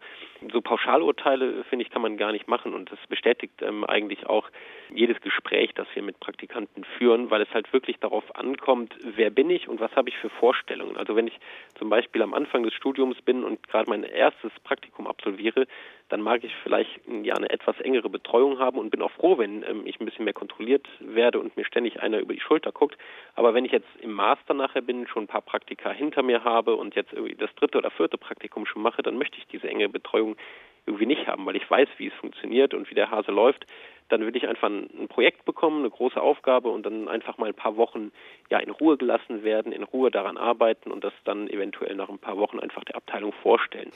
[0.53, 2.73] So Pauschalurteile, finde ich, kann man gar nicht machen.
[2.73, 4.49] Und das bestätigt ähm, eigentlich auch
[4.93, 9.49] jedes Gespräch, das wir mit Praktikanten führen, weil es halt wirklich darauf ankommt, wer bin
[9.49, 10.95] ich und was habe ich für Vorstellungen.
[10.95, 11.37] Also wenn ich
[11.75, 15.67] zum Beispiel am Anfang des Studiums bin und gerade mein erstes Praktikum absolviere,
[16.09, 19.63] dann mag ich vielleicht ja eine etwas engere Betreuung haben und bin auch froh, wenn
[19.63, 22.97] ähm, ich ein bisschen mehr kontrolliert werde und mir ständig einer über die Schulter guckt.
[23.35, 26.75] Aber wenn ich jetzt im Master nachher bin, schon ein paar Praktika hinter mir habe
[26.75, 29.89] und jetzt irgendwie das dritte oder vierte Praktikum schon mache, dann möchte ich diese enge
[29.89, 30.37] Betreuung
[30.85, 33.65] irgendwie nicht haben, weil ich weiß, wie es funktioniert und wie der Hase läuft
[34.09, 37.53] dann würde ich einfach ein Projekt bekommen, eine große Aufgabe und dann einfach mal ein
[37.53, 38.11] paar Wochen
[38.49, 42.19] ja in Ruhe gelassen werden, in Ruhe daran arbeiten und das dann eventuell nach ein
[42.19, 43.91] paar Wochen einfach der Abteilung vorstellen.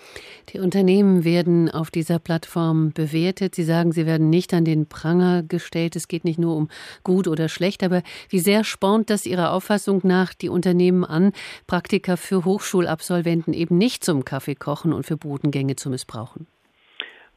[0.50, 3.56] Die Unternehmen werden auf dieser Plattform bewertet.
[3.56, 5.96] Sie sagen, sie werden nicht an den Pranger gestellt.
[5.96, 6.70] Es geht nicht nur um
[7.04, 11.32] gut oder schlecht, aber wie sehr spornt das Ihrer Auffassung nach die Unternehmen an,
[11.68, 16.48] Praktika für Hochschulabsolventen eben nicht zum Kaffeekochen und für Bodengänge zu missbrauchen?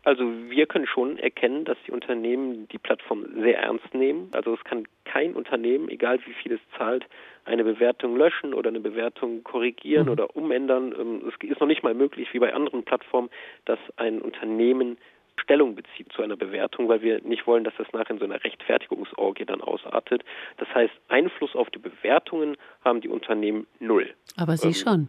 [0.04, 4.28] Also wir können schon erkennen, dass die Unternehmen die Plattform sehr ernst nehmen.
[4.32, 7.06] Also es kann kein Unternehmen, egal wie viel es zahlt,
[7.46, 10.12] eine Bewertung löschen oder eine Bewertung korrigieren mhm.
[10.12, 10.94] oder umändern.
[10.98, 13.30] Ähm, es ist noch nicht mal möglich, wie bei anderen Plattformen,
[13.64, 14.98] dass ein Unternehmen
[15.36, 18.42] Stellung bezieht zu einer Bewertung, weil wir nicht wollen, dass das nachher in so einer
[18.44, 20.24] Rechtfertigungsorgie dann ausartet.
[20.58, 24.14] Das heißt, Einfluss auf die Bewertungen haben die Unternehmen null.
[24.36, 25.08] Aber Sie ähm, schon.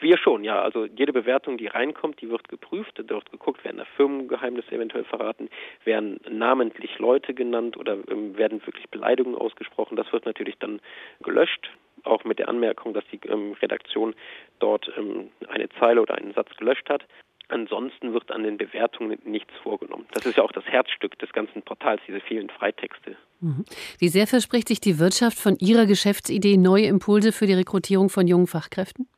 [0.00, 0.60] Wir schon, ja.
[0.62, 5.04] Also jede Bewertung, die reinkommt, die wird geprüft, da wird geguckt, werden da Firmengeheimnisse eventuell
[5.04, 5.48] verraten,
[5.84, 9.96] werden namentlich Leute genannt oder ähm, werden wirklich Beleidigungen ausgesprochen.
[9.96, 10.80] Das wird natürlich dann
[11.22, 11.70] gelöscht,
[12.04, 14.14] auch mit der Anmerkung, dass die ähm, Redaktion
[14.60, 17.04] dort ähm, eine Zeile oder einen Satz gelöscht hat.
[17.48, 20.06] Ansonsten wird an den Bewertungen nichts vorgenommen.
[20.12, 23.16] Das ist ja auch das Herzstück des ganzen Portals, diese vielen Freitexte.
[23.40, 23.64] Mhm.
[23.98, 28.26] Wie sehr verspricht sich die Wirtschaft von Ihrer Geschäftsidee neue Impulse für die Rekrutierung von
[28.26, 29.08] jungen Fachkräften?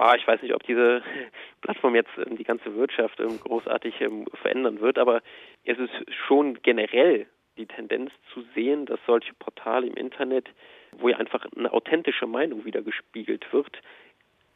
[0.00, 1.02] Ah, ich weiß nicht, ob diese
[1.60, 5.20] Plattform jetzt ähm, die ganze Wirtschaft ähm, großartig ähm, verändern wird, aber
[5.64, 5.92] es ist
[6.26, 7.26] schon generell
[7.58, 10.48] die Tendenz zu sehen, dass solche Portale im Internet,
[10.92, 13.82] wo ja einfach eine authentische Meinung wieder gespiegelt wird,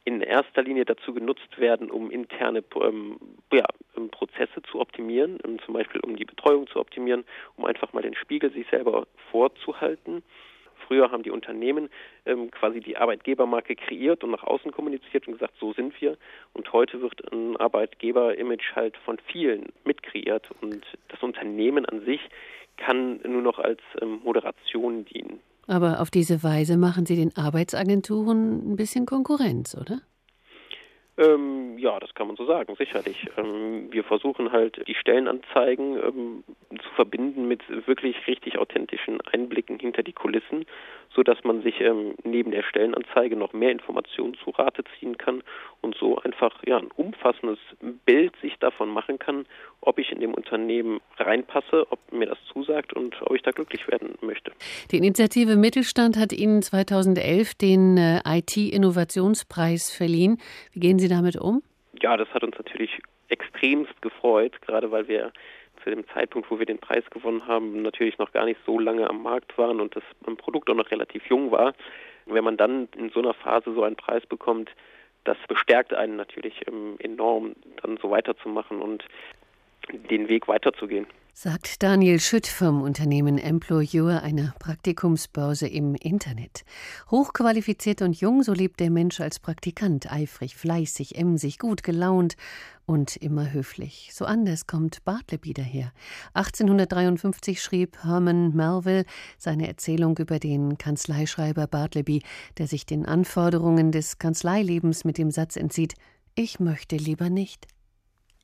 [0.06, 3.18] in erster Linie dazu genutzt werden, um interne ähm,
[3.52, 3.66] ja,
[4.12, 7.24] Prozesse zu optimieren, zum Beispiel um die Betreuung zu optimieren,
[7.56, 10.22] um einfach mal den Spiegel sich selber vorzuhalten.
[10.86, 11.88] Früher haben die Unternehmen
[12.26, 16.16] ähm, quasi die Arbeitgebermarke kreiert und nach außen kommuniziert und gesagt, so sind wir.
[16.52, 22.20] Und heute wird ein Arbeitgeber-Image halt von vielen mitkreiert und das Unternehmen an sich
[22.76, 25.40] kann nur noch als ähm, Moderation dienen.
[25.66, 30.00] Aber auf diese Weise machen Sie den Arbeitsagenturen ein bisschen Konkurrenz, oder?
[31.16, 33.28] Ähm, ja, das kann man so sagen, sicherlich.
[33.36, 40.02] Ähm, wir versuchen halt die Stellenanzeigen ähm, zu verbinden mit wirklich richtig authentischen Einblicken hinter
[40.02, 40.66] die Kulissen,
[41.14, 45.44] so dass man sich ähm, neben der Stellenanzeige noch mehr Informationen zu Rate ziehen kann
[45.82, 47.60] und so einfach ja ein umfassendes
[48.04, 49.46] Bild sich davon machen kann,
[49.84, 53.86] ob ich in dem Unternehmen reinpasse, ob mir das zusagt und ob ich da glücklich
[53.88, 54.52] werden möchte.
[54.90, 60.38] Die Initiative Mittelstand hat Ihnen 2011 den äh, IT-Innovationspreis verliehen.
[60.72, 61.62] Wie gehen Sie damit um?
[62.00, 62.90] Ja, das hat uns natürlich
[63.28, 65.32] extremst gefreut, gerade weil wir
[65.82, 69.08] zu dem Zeitpunkt, wo wir den Preis gewonnen haben, natürlich noch gar nicht so lange
[69.08, 70.02] am Markt waren und das
[70.38, 71.74] Produkt auch noch relativ jung war.
[72.26, 74.70] Wenn man dann in so einer Phase so einen Preis bekommt,
[75.24, 79.04] das bestärkt einen natürlich ähm, enorm, dann so weiterzumachen und
[80.10, 81.06] den Weg weiterzugehen.
[81.36, 86.64] Sagt Daniel Schütt vom Unternehmen Employeur, einer Praktikumsbörse im Internet.
[87.10, 92.36] Hochqualifiziert und jung, so lebt der Mensch als Praktikant, eifrig, fleißig, emsig, gut gelaunt
[92.86, 94.10] und immer höflich.
[94.12, 95.92] So anders kommt Bartleby daher.
[96.34, 99.04] 1853 schrieb Herman Melville
[99.36, 102.22] seine Erzählung über den Kanzleischreiber Bartleby,
[102.58, 105.94] der sich den Anforderungen des Kanzleilebens mit dem Satz entzieht:
[106.36, 107.66] Ich möchte lieber nicht.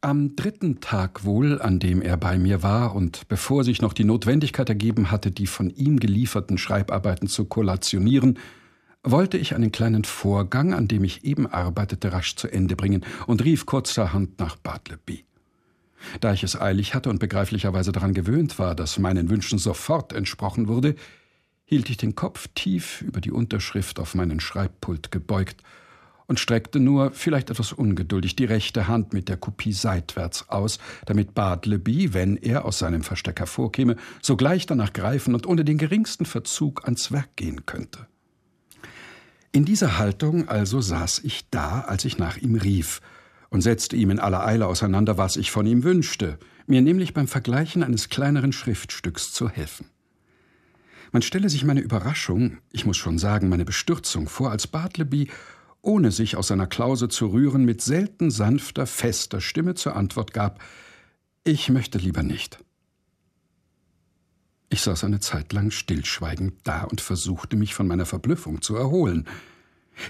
[0.02, 4.04] Am dritten Tag wohl, an dem er bei mir war und bevor sich noch die
[4.04, 8.38] Notwendigkeit ergeben hatte, die von ihm gelieferten Schreibarbeiten zu kollationieren,
[9.02, 13.44] wollte ich einen kleinen Vorgang, an dem ich eben arbeitete, rasch zu Ende bringen und
[13.44, 15.26] rief kurzerhand nach Bartleby.
[16.20, 20.66] Da ich es eilig hatte und begreiflicherweise daran gewöhnt war, dass meinen Wünschen sofort entsprochen
[20.66, 20.94] wurde,
[21.66, 25.62] hielt ich den Kopf tief über die Unterschrift auf meinen Schreibpult gebeugt
[26.30, 31.34] und streckte nur, vielleicht etwas ungeduldig, die rechte Hand mit der Kopie seitwärts aus, damit
[31.34, 36.84] Bartleby, wenn er aus seinem Versteck hervorkäme, sogleich danach greifen und ohne den geringsten Verzug
[36.84, 38.06] ans Werk gehen könnte.
[39.50, 43.00] In dieser Haltung also saß ich da, als ich nach ihm rief,
[43.48, 46.38] und setzte ihm in aller Eile auseinander, was ich von ihm wünschte,
[46.68, 49.86] mir nämlich beim Vergleichen eines kleineren Schriftstücks zu helfen.
[51.10, 55.28] Man stelle sich meine Überraschung, ich muss schon sagen, meine Bestürzung vor, als Bartleby
[55.82, 60.60] ohne sich aus seiner Klause zu rühren, mit selten sanfter, fester Stimme zur Antwort gab
[61.44, 62.58] Ich möchte lieber nicht.
[64.68, 69.26] Ich saß eine Zeit lang stillschweigend da und versuchte mich von meiner Verblüffung zu erholen.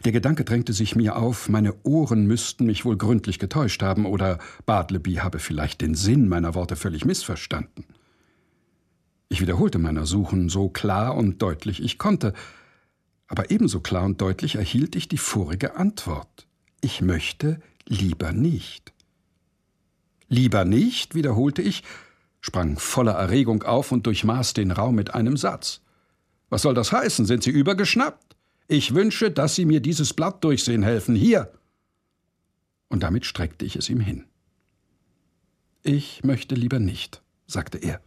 [0.05, 4.39] Der Gedanke drängte sich mir auf, meine Ohren müssten mich wohl gründlich getäuscht haben, oder
[4.67, 7.85] Bartleby habe vielleicht den Sinn meiner Worte völlig missverstanden.
[9.29, 12.35] Ich wiederholte meiner Suchen so klar und deutlich ich konnte,
[13.31, 16.49] aber ebenso klar und deutlich erhielt ich die vorige Antwort.
[16.81, 18.93] Ich möchte lieber nicht.
[20.29, 21.85] Lieber nicht, wiederholte ich,
[22.41, 25.81] sprang voller Erregung auf und durchmaß den Raum mit einem Satz.
[26.49, 27.25] Was soll das heißen?
[27.25, 28.35] Sind Sie übergeschnappt?
[28.67, 31.15] Ich wünsche, dass Sie mir dieses Blatt durchsehen helfen.
[31.15, 31.53] Hier.
[32.89, 34.25] Und damit streckte ich es ihm hin.
[35.85, 38.01] Ich möchte lieber nicht, sagte er.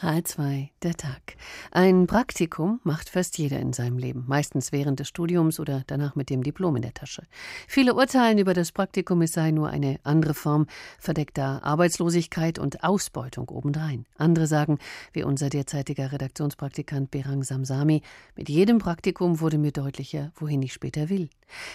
[0.00, 1.36] H2, der Tag.
[1.70, 6.30] Ein Praktikum macht fast jeder in seinem Leben, meistens während des Studiums oder danach mit
[6.30, 7.22] dem Diplom in der Tasche.
[7.68, 10.66] Viele urteilen über das Praktikum, es sei nur eine andere Form
[10.98, 14.04] verdeckter Arbeitslosigkeit und Ausbeutung obendrein.
[14.18, 14.78] Andere sagen,
[15.12, 18.02] wie unser derzeitiger Redaktionspraktikant Berang Samsami,
[18.34, 21.28] mit jedem Praktikum wurde mir deutlicher, wohin ich später will.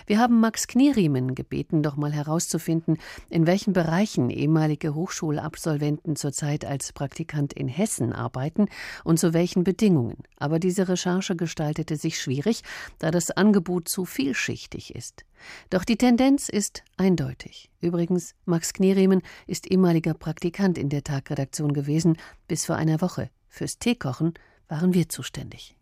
[0.07, 2.97] Wir haben Max Knieriemen gebeten, doch mal herauszufinden,
[3.29, 8.67] in welchen Bereichen ehemalige Hochschulabsolventen zurzeit als Praktikant in Hessen arbeiten
[9.03, 10.17] und zu welchen Bedingungen.
[10.37, 12.61] Aber diese Recherche gestaltete sich schwierig,
[12.99, 15.25] da das Angebot zu vielschichtig ist.
[15.69, 17.69] Doch die Tendenz ist eindeutig.
[17.81, 22.17] Übrigens, Max Knieriemen ist ehemaliger Praktikant in der Tagredaktion gewesen,
[22.47, 23.29] bis vor einer Woche.
[23.47, 24.33] Fürs Teekochen
[24.67, 25.75] waren wir zuständig.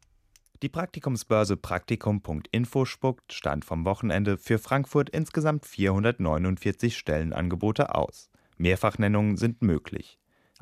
[0.63, 8.31] Die Praktikumsbörse Praktikum.info spuckt Stand vom Wochenende für Frankfurt insgesamt 449 Stellenangebote aus.
[8.57, 10.17] Mehrfachnennungen sind möglich.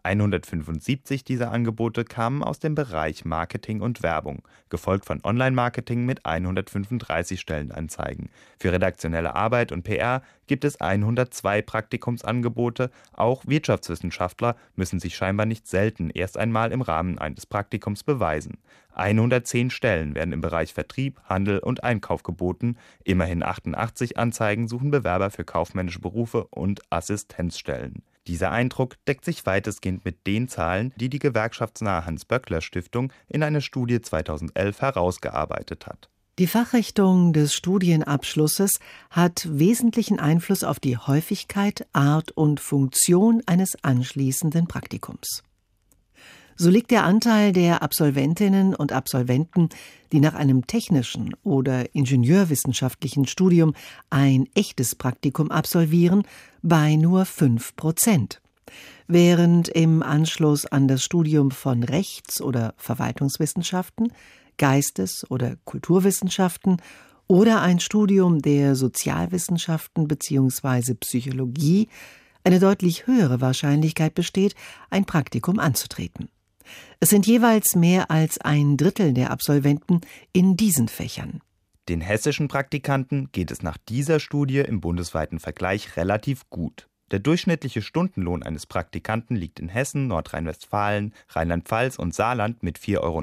[0.06, 7.42] 175 dieser Angebote kamen aus dem Bereich Marketing und Werbung, gefolgt von Online-Marketing mit 135
[7.42, 8.30] Stellenanzeigen.
[8.60, 12.92] Für redaktionelle Arbeit und PR gibt es 102 Praktikumsangebote.
[13.14, 18.60] Auch Wirtschaftswissenschaftler müssen sich scheinbar nicht selten erst einmal im Rahmen eines Praktikums beweisen.
[18.94, 22.78] 110 Stellen werden im Bereich Vertrieb, Handel und Einkauf geboten.
[23.04, 28.04] Immerhin 88 Anzeigen suchen Bewerber für kaufmännische Berufe und Assistenzstellen.
[28.28, 34.02] Dieser Eindruck deckt sich weitestgehend mit den Zahlen, die die gewerkschaftsnahe Hans-Böckler-Stiftung in einer Studie
[34.02, 36.10] 2011 herausgearbeitet hat.
[36.38, 44.68] Die Fachrichtung des Studienabschlusses hat wesentlichen Einfluss auf die Häufigkeit, Art und Funktion eines anschließenden
[44.68, 45.44] Praktikums.
[46.58, 49.68] So liegt der Anteil der Absolventinnen und Absolventen,
[50.14, 53.74] die nach einem technischen oder ingenieurwissenschaftlichen Studium
[54.10, 56.24] ein echtes Praktikum absolvieren,
[56.62, 58.42] bei nur fünf Prozent.
[59.06, 64.14] Während im Anschluss an das Studium von Rechts- oder Verwaltungswissenschaften,
[64.58, 66.78] Geistes- oder Kulturwissenschaften
[67.28, 70.94] oder ein Studium der Sozialwissenschaften bzw.
[70.96, 71.90] Psychologie
[72.46, 74.56] eine deutlich höhere Wahrscheinlichkeit besteht,
[74.90, 76.30] ein Praktikum anzutreten.
[77.00, 80.02] Es sind jeweils mehr als ein Drittel der Absolventen
[80.34, 81.42] in diesen Fächern.
[81.88, 86.88] Den hessischen Praktikanten geht es nach dieser Studie im bundesweiten Vergleich relativ gut.
[87.12, 93.20] Der durchschnittliche Stundenlohn eines Praktikanten liegt in Hessen, Nordrhein-Westfalen, Rheinland-Pfalz und Saarland mit 4,90 Euro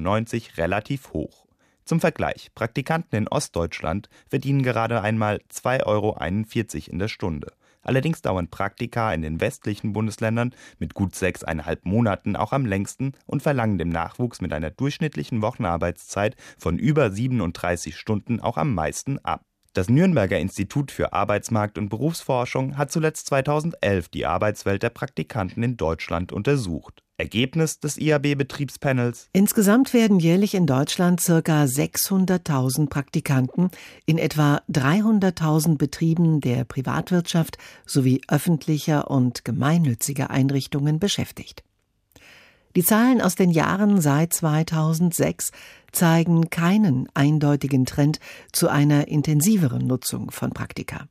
[0.56, 1.46] relativ hoch.
[1.84, 7.52] Zum Vergleich, Praktikanten in Ostdeutschland verdienen gerade einmal 2,41 Euro in der Stunde.
[7.82, 13.42] Allerdings dauern Praktika in den westlichen Bundesländern mit gut sechseinhalb Monaten auch am längsten und
[13.42, 19.44] verlangen dem Nachwuchs mit einer durchschnittlichen Wochenarbeitszeit von über 37 Stunden auch am meisten ab.
[19.74, 25.78] Das Nürnberger Institut für Arbeitsmarkt und Berufsforschung hat zuletzt 2011 die Arbeitswelt der Praktikanten in
[25.78, 27.02] Deutschland untersucht.
[27.16, 29.30] Ergebnis des IAB-Betriebspanels?
[29.32, 31.32] Insgesamt werden jährlich in Deutschland ca.
[31.32, 33.70] 600.000 Praktikanten
[34.04, 37.56] in etwa 300.000 Betrieben der Privatwirtschaft
[37.86, 41.64] sowie öffentlicher und gemeinnütziger Einrichtungen beschäftigt.
[42.74, 45.50] Die Zahlen aus den Jahren seit 2006
[45.92, 48.18] zeigen keinen eindeutigen Trend
[48.52, 51.06] zu einer intensiveren Nutzung von Praktika.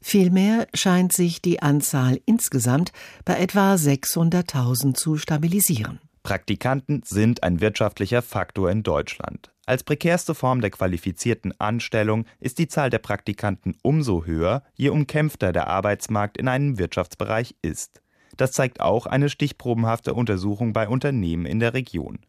[0.00, 2.90] Vielmehr scheint sich die Anzahl insgesamt
[3.24, 6.00] bei etwa 600.000 zu stabilisieren.
[6.24, 9.52] Praktikanten sind ein wirtschaftlicher Faktor in Deutschland.
[9.64, 15.52] Als prekärste Form der qualifizierten Anstellung ist die Zahl der Praktikanten umso höher, je umkämpfter
[15.52, 18.01] der Arbeitsmarkt in einem Wirtschaftsbereich ist.
[18.36, 22.20] Das zeigt auch eine stichprobenhafte Untersuchung bei Unternehmen in der Region.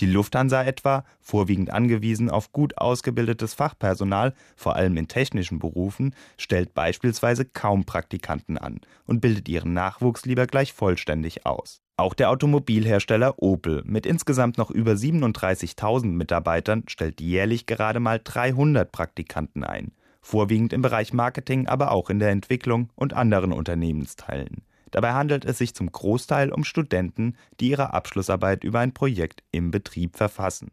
[0.00, 6.72] Die Lufthansa etwa, vorwiegend angewiesen auf gut ausgebildetes Fachpersonal, vor allem in technischen Berufen, stellt
[6.72, 11.82] beispielsweise kaum Praktikanten an und bildet ihren Nachwuchs lieber gleich vollständig aus.
[11.98, 18.90] Auch der Automobilhersteller Opel mit insgesamt noch über 37.000 Mitarbeitern stellt jährlich gerade mal 300
[18.90, 19.92] Praktikanten ein,
[20.22, 24.62] vorwiegend im Bereich Marketing, aber auch in der Entwicklung und anderen Unternehmensteilen.
[24.90, 29.70] Dabei handelt es sich zum Großteil um Studenten, die ihre Abschlussarbeit über ein Projekt im
[29.70, 30.70] Betrieb verfassen.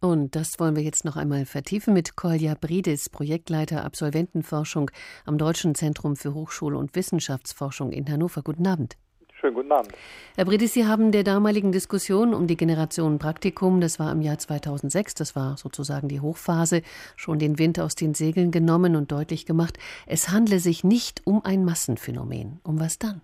[0.00, 4.90] Und das wollen wir jetzt noch einmal vertiefen mit Kolja Bridis, Projektleiter Absolventenforschung
[5.26, 8.42] am Deutschen Zentrum für Hochschul- und Wissenschaftsforschung in Hannover.
[8.42, 8.96] Guten Abend.
[9.40, 9.92] Schönen guten Abend.
[10.36, 14.38] Herr Bridis, Sie haben der damaligen Diskussion um die Generation Praktikum, das war im Jahr
[14.38, 16.82] 2006, das war sozusagen die Hochphase,
[17.16, 21.42] schon den Wind aus den Segeln genommen und deutlich gemacht, es handle sich nicht um
[21.42, 22.60] ein Massenphänomen.
[22.64, 23.22] Um was dann?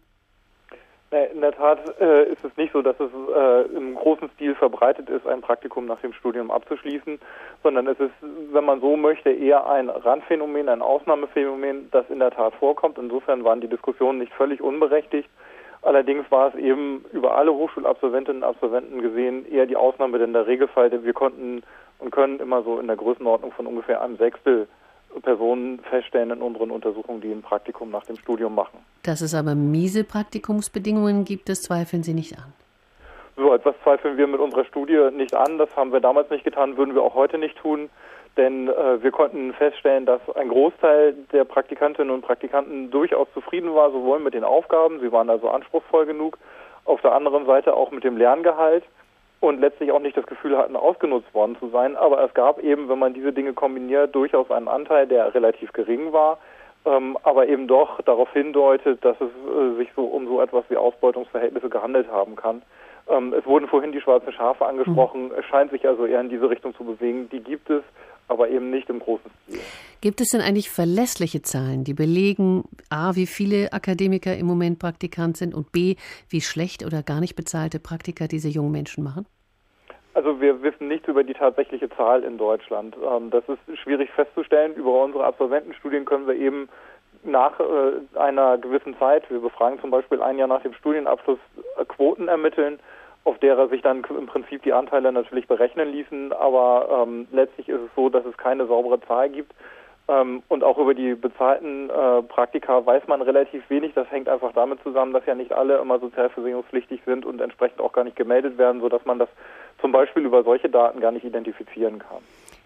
[1.32, 5.08] In der Tat äh, ist es nicht so, dass es äh, im großen Stil verbreitet
[5.08, 7.18] ist, ein Praktikum nach dem Studium abzuschließen,
[7.62, 8.12] sondern es ist,
[8.52, 12.98] wenn man so möchte, eher ein Randphänomen, ein Ausnahmephänomen, das in der Tat vorkommt.
[12.98, 15.28] Insofern waren die Diskussionen nicht völlig unberechtigt.
[15.82, 20.46] Allerdings war es eben über alle Hochschulabsolventinnen und Absolventen gesehen eher die Ausnahme denn der
[20.46, 21.62] Regelfall, denn wir konnten
[21.98, 24.66] und können immer so in der Größenordnung von ungefähr einem Sechstel
[25.20, 28.78] Personen feststellen in unseren Untersuchungen, die ein Praktikum nach dem Studium machen.
[29.02, 32.52] Dass es aber miese Praktikumsbedingungen gibt, das zweifeln Sie nicht an.
[33.36, 35.58] So etwas zweifeln wir mit unserer Studie nicht an.
[35.58, 37.90] Das haben wir damals nicht getan, würden wir auch heute nicht tun.
[38.36, 43.90] Denn äh, wir konnten feststellen, dass ein Großteil der Praktikantinnen und Praktikanten durchaus zufrieden war,
[43.90, 46.38] sowohl mit den Aufgaben, sie waren also anspruchsvoll genug,
[46.84, 48.84] auf der anderen Seite auch mit dem Lerngehalt
[49.40, 51.96] und letztlich auch nicht das Gefühl hatten, ausgenutzt worden zu sein.
[51.96, 56.12] Aber es gab eben, wenn man diese Dinge kombiniert, durchaus einen Anteil, der relativ gering
[56.12, 56.38] war,
[56.84, 60.76] ähm, aber eben doch darauf hindeutet, dass es äh, sich so um so etwas wie
[60.76, 62.62] Ausbeutungsverhältnisse gehandelt haben kann.
[63.08, 65.28] Ähm, es wurden vorhin die schwarzen Schafe angesprochen.
[65.28, 65.34] Mhm.
[65.38, 67.28] Es scheint sich also eher in diese Richtung zu bewegen.
[67.30, 67.82] Die gibt es
[68.28, 69.60] aber eben nicht im großen Stil.
[70.00, 75.36] Gibt es denn eigentlich verlässliche Zahlen, die belegen, a, wie viele Akademiker im Moment Praktikant
[75.36, 75.96] sind und b,
[76.28, 79.26] wie schlecht oder gar nicht bezahlte Praktika diese jungen Menschen machen?
[80.14, 82.96] Also wir wissen nichts über die tatsächliche Zahl in Deutschland.
[82.96, 84.74] Ähm, das ist schwierig festzustellen.
[84.74, 86.68] Über unsere Absolventenstudien können wir eben
[87.22, 91.38] nach äh, einer gewissen Zeit, wir befragen zum Beispiel ein Jahr nach dem Studienabschluss,
[91.78, 92.78] äh, Quoten ermitteln
[93.26, 96.32] auf derer sich dann im Prinzip die Anteile natürlich berechnen ließen.
[96.32, 99.52] Aber ähm, letztlich ist es so, dass es keine saubere Zahl gibt.
[100.08, 103.92] Ähm, und auch über die bezahlten äh, Praktika weiß man relativ wenig.
[103.94, 107.92] Das hängt einfach damit zusammen, dass ja nicht alle immer sozialversicherungspflichtig sind und entsprechend auch
[107.92, 109.28] gar nicht gemeldet werden, sodass man das
[109.80, 112.22] zum Beispiel über solche Daten gar nicht identifizieren kann.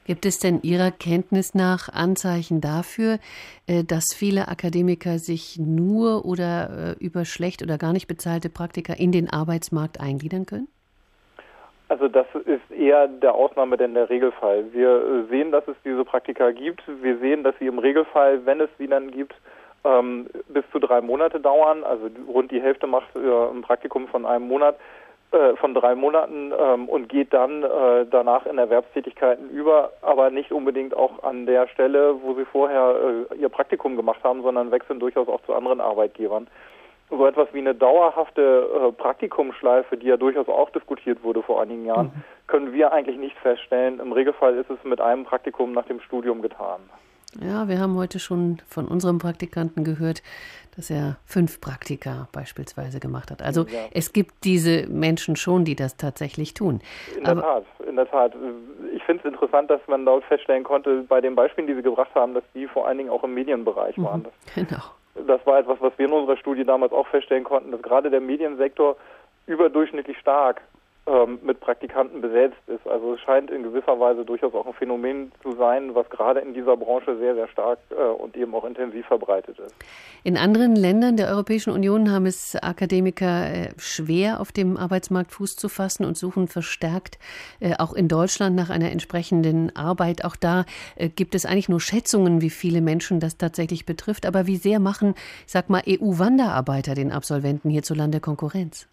[0.07, 3.18] Gibt es denn Ihrer Kenntnis nach Anzeichen dafür,
[3.66, 8.94] äh, dass viele Akademiker sich nur oder äh, über schlecht oder gar nicht bezahlte Praktika
[8.94, 10.68] in den Arbeitsmarkt eingliedern können?
[11.88, 14.72] Also das ist eher der Ausnahme denn der Regelfall.
[14.72, 16.82] Wir äh, sehen, dass es diese Praktika gibt.
[17.03, 19.34] Wir sehen, dass sie im Regelfall, wenn es sie dann gibt,
[19.84, 21.84] ähm, bis zu drei Monate dauern.
[21.84, 24.76] Also rund die Hälfte macht ein Praktikum von einem Monat.
[25.32, 30.50] Äh, von drei Monaten ähm, und geht dann äh, danach in Erwerbstätigkeiten über, aber nicht
[30.50, 32.96] unbedingt auch an der Stelle, wo sie vorher
[33.30, 36.48] äh, ihr Praktikum gemacht haben, sondern wechseln durchaus auch zu anderen Arbeitgebern.
[37.10, 41.86] So etwas wie eine dauerhafte äh, Praktikumschleife, die ja durchaus auch diskutiert wurde vor einigen
[41.86, 42.24] Jahren, mhm.
[42.48, 44.00] können wir eigentlich nicht feststellen.
[44.00, 46.80] Im Regelfall ist es mit einem Praktikum nach dem Studium getan.
[47.38, 50.22] Ja, wir haben heute schon von unserem Praktikanten gehört,
[50.74, 53.42] dass er fünf Praktika beispielsweise gemacht hat.
[53.42, 53.86] Also ja.
[53.92, 56.80] es gibt diese Menschen schon, die das tatsächlich tun.
[57.16, 58.32] In Aber der Tat, in der Tat.
[58.94, 62.14] Ich finde es interessant, dass man dort feststellen konnte, bei den Beispielen, die Sie gebracht
[62.14, 64.22] haben, dass die vor allen Dingen auch im Medienbereich mhm, waren.
[64.24, 64.82] Das, genau.
[65.26, 68.20] Das war etwas, was wir in unserer Studie damals auch feststellen konnten, dass gerade der
[68.20, 68.96] Mediensektor
[69.46, 70.62] überdurchschnittlich stark
[71.07, 72.86] ähm, mit Praktikanten besetzt ist.
[72.86, 76.53] Also es scheint in gewisser Weise durchaus auch ein Phänomen zu sein, was gerade in
[76.53, 79.74] dieser Branche sehr, sehr stark äh, und eben auch intensiv verbreitet ist.
[80.24, 85.57] In anderen Ländern der Europäischen Union haben es Akademiker äh, schwer, auf dem Arbeitsmarkt Fuß
[85.57, 87.18] zu fassen und suchen verstärkt
[87.61, 90.24] äh, auch in Deutschland nach einer entsprechenden Arbeit.
[90.24, 90.64] Auch da
[90.96, 94.26] äh, gibt es eigentlich nur Schätzungen, wie viele Menschen das tatsächlich betrifft.
[94.26, 95.14] Aber wie sehr machen,
[95.46, 98.86] sag mal, EU-Wanderarbeiter den Absolventen hierzulande Konkurrenz?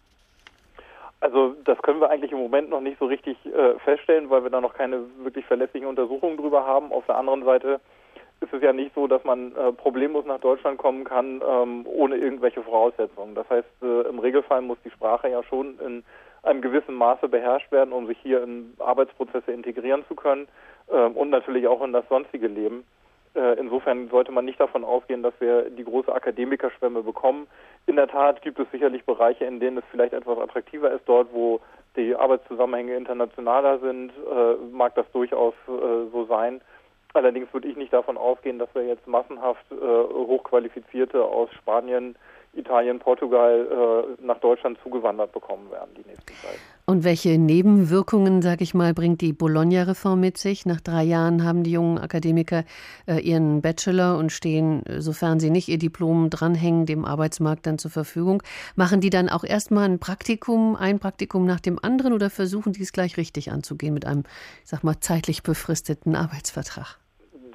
[1.20, 4.50] Also das können wir eigentlich im Moment noch nicht so richtig äh, feststellen, weil wir
[4.50, 6.92] da noch keine wirklich verlässlichen Untersuchungen drüber haben.
[6.92, 7.80] Auf der anderen Seite
[8.40, 12.16] ist es ja nicht so, dass man äh, problemlos nach Deutschland kommen kann ähm, ohne
[12.16, 13.34] irgendwelche Voraussetzungen.
[13.34, 16.04] Das heißt, äh, im Regelfall muss die Sprache ja schon in
[16.44, 20.46] einem gewissen Maße beherrscht werden, um sich hier in Arbeitsprozesse integrieren zu können
[20.90, 22.84] ähm, und natürlich auch in das sonstige Leben.
[23.34, 27.46] Äh, insofern sollte man nicht davon ausgehen, dass wir die große Akademikerschwemme bekommen.
[27.86, 31.02] In der Tat gibt es sicherlich Bereiche, in denen es vielleicht etwas attraktiver ist.
[31.06, 31.60] Dort, wo
[31.96, 36.60] die Arbeitszusammenhänge internationaler sind, äh, mag das durchaus äh, so sein.
[37.14, 42.16] Allerdings würde ich nicht davon ausgehen, dass wir jetzt massenhaft Hochqualifizierte aus Spanien,
[42.52, 46.77] Italien, Portugal nach Deutschland zugewandert bekommen werden die nächste Zeit.
[46.88, 50.64] Und welche Nebenwirkungen, sage ich mal, bringt die Bologna-Reform mit sich?
[50.64, 52.64] Nach drei Jahren haben die jungen Akademiker
[53.06, 57.76] äh, ihren Bachelor und stehen, äh, sofern sie nicht ihr Diplom dranhängen, dem Arbeitsmarkt dann
[57.76, 58.42] zur Verfügung.
[58.74, 62.80] Machen die dann auch erstmal ein Praktikum, ein Praktikum nach dem anderen oder versuchen die
[62.80, 64.22] es gleich richtig anzugehen mit einem,
[64.62, 66.96] ich sag mal, zeitlich befristeten Arbeitsvertrag?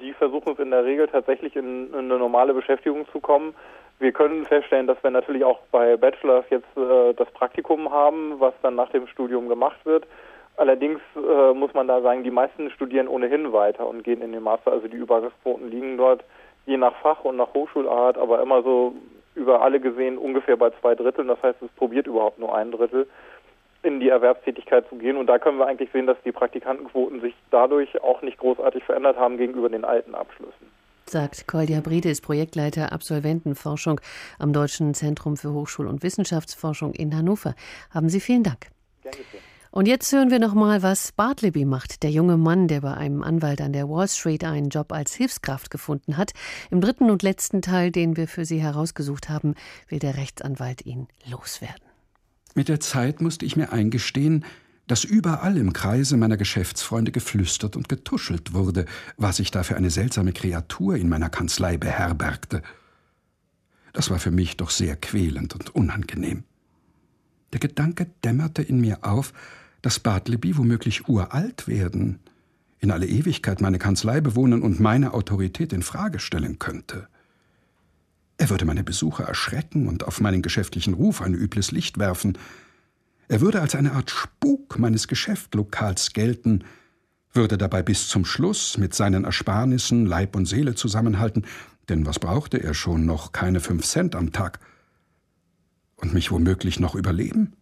[0.00, 3.52] Die versuchen es in der Regel tatsächlich in, in eine normale Beschäftigung zu kommen.
[3.98, 8.54] Wir können feststellen, dass wir natürlich auch bei Bachelors jetzt äh, das Praktikum haben, was
[8.62, 10.06] dann nach dem Studium gemacht wird.
[10.56, 14.42] Allerdings äh, muss man da sagen, die meisten studieren ohnehin weiter und gehen in den
[14.42, 14.72] Master.
[14.72, 16.24] Also die Übergangsquoten liegen dort
[16.66, 18.94] je nach Fach und nach Hochschulart, aber immer so
[19.34, 21.28] über alle gesehen ungefähr bei zwei Dritteln.
[21.28, 23.06] Das heißt, es probiert überhaupt nur ein Drittel
[23.82, 25.16] in die Erwerbstätigkeit zu gehen.
[25.16, 29.18] Und da können wir eigentlich sehen, dass die Praktikantenquoten sich dadurch auch nicht großartig verändert
[29.18, 30.70] haben gegenüber den alten Abschlüssen.
[31.10, 34.00] Sagt Kolja Brides, Projektleiter Absolventenforschung
[34.38, 37.54] am Deutschen Zentrum für Hochschul- und Wissenschaftsforschung in Hannover.
[37.90, 38.68] Haben Sie vielen Dank.
[39.70, 43.24] Und jetzt hören wir noch mal, was Bartleby macht, der junge Mann, der bei einem
[43.24, 46.30] Anwalt an der Wall Street einen Job als Hilfskraft gefunden hat.
[46.70, 49.56] Im dritten und letzten Teil, den wir für Sie herausgesucht haben,
[49.88, 51.82] will der Rechtsanwalt ihn loswerden.
[52.54, 54.44] Mit der Zeit musste ich mir eingestehen,
[54.86, 58.84] dass überall im Kreise meiner Geschäftsfreunde geflüstert und getuschelt wurde,
[59.16, 62.62] was ich da für eine seltsame Kreatur in meiner Kanzlei beherbergte.
[63.92, 66.44] Das war für mich doch sehr quälend und unangenehm.
[67.52, 69.32] Der Gedanke dämmerte in mir auf,
[69.80, 72.18] dass Bartleby womöglich uralt werden,
[72.80, 77.06] in alle Ewigkeit meine Kanzlei bewohnen und meine Autorität in Frage stellen könnte.
[78.36, 82.36] Er würde meine Besucher erschrecken und auf meinen geschäftlichen Ruf ein übles Licht werfen.
[83.28, 86.64] Er würde als eine Art Spuk meines Geschäftlokals gelten,
[87.32, 91.46] würde dabei bis zum Schluss mit seinen Ersparnissen Leib und Seele zusammenhalten,
[91.88, 94.60] denn was brauchte er schon noch keine fünf Cent am Tag?
[95.96, 97.54] Und mich womöglich noch überleben?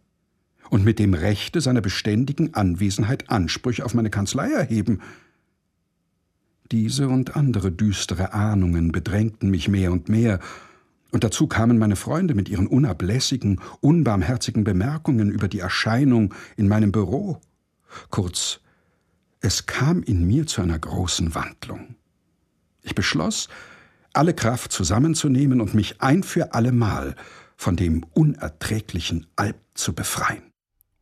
[0.73, 5.01] und mit dem Rechte seiner beständigen Anwesenheit Ansprüche auf meine Kanzlei erheben.
[6.71, 10.39] Diese und andere düstere Ahnungen bedrängten mich mehr und mehr,
[11.13, 16.91] und dazu kamen meine Freunde mit ihren unablässigen, unbarmherzigen Bemerkungen über die Erscheinung in meinem
[16.91, 17.39] Büro.
[18.09, 18.61] Kurz,
[19.39, 21.95] es kam in mir zu einer großen Wandlung.
[22.81, 23.47] Ich beschloss,
[24.13, 27.15] alle Kraft zusammenzunehmen und mich ein für allemal
[27.57, 30.41] von dem unerträglichen Alb zu befreien.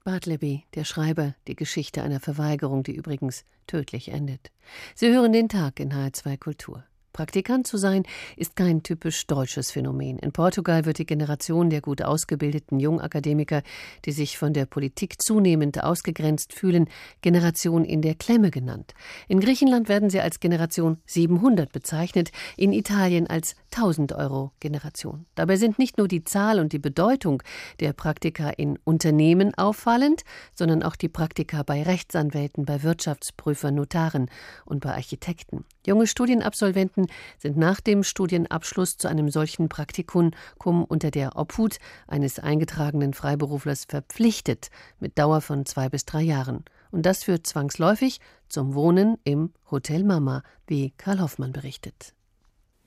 [0.04, 4.52] Bartleby, der Schreiber, die Geschichte einer Verweigerung, die übrigens tödlich endet.
[4.94, 6.84] Sie hören den Tag in H2 Kultur.
[7.14, 8.04] Praktikant zu sein
[8.38, 10.18] ist kein typisch deutsches Phänomen.
[10.20, 13.64] In Portugal wird die Generation der gut ausgebildeten Jungakademiker,
[14.06, 16.90] die sich von der Politik zunehmend ausgegrenzt fühlen,
[17.22, 18.94] Generation in der Klemme genannt.
[19.28, 25.26] In Griechenland werden sie als Generation 700 bezeichnet, in Italien als 1000 Euro Generation.
[25.36, 27.42] Dabei sind nicht nur die Zahl und die Bedeutung
[27.80, 30.24] der Praktika in Unternehmen auffallend,
[30.56, 34.30] sondern auch die Praktika bei Rechtsanwälten, bei Wirtschaftsprüfern, Notaren
[34.66, 35.66] und bei Architekten.
[35.86, 37.01] Junge Studienabsolventen
[37.38, 40.32] sind nach dem Studienabschluss zu einem solchen Praktikum
[40.64, 41.78] unter der Obhut
[42.08, 46.66] eines eingetragenen Freiberuflers verpflichtet, mit Dauer von zwei bis drei Jahren.
[46.92, 52.14] Und das führt zwangsläufig zum Wohnen im Hotel Mama, wie Karl Hoffmann berichtet.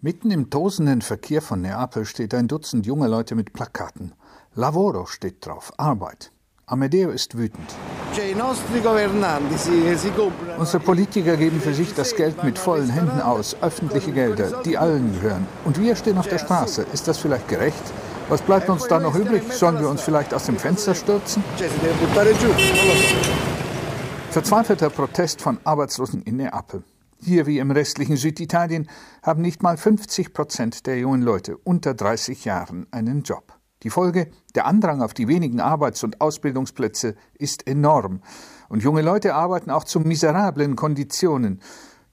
[0.00, 4.12] Mitten im tosenden Verkehr von Neapel steht ein Dutzend junger Leute mit Plakaten.
[4.54, 6.33] Lavoro steht drauf, Arbeit.
[6.66, 7.74] Amedeo ist wütend.
[10.58, 15.12] Unsere Politiker geben für sich das Geld mit vollen Händen aus, öffentliche Gelder, die allen
[15.12, 15.46] gehören.
[15.64, 16.86] Und wir stehen auf der Straße.
[16.92, 17.82] Ist das vielleicht gerecht?
[18.30, 19.42] Was bleibt uns da noch übrig?
[19.52, 21.44] Sollen wir uns vielleicht aus dem Fenster stürzen?
[24.30, 26.82] Verzweifelter Protest von Arbeitslosen in Neapel.
[27.20, 28.88] Hier wie im restlichen Süditalien
[29.22, 33.54] haben nicht mal 50 Prozent der jungen Leute unter 30 Jahren einen Job.
[33.84, 38.22] Die Folge, der Andrang auf die wenigen Arbeits- und Ausbildungsplätze ist enorm.
[38.70, 41.60] Und junge Leute arbeiten auch zu miserablen Konditionen.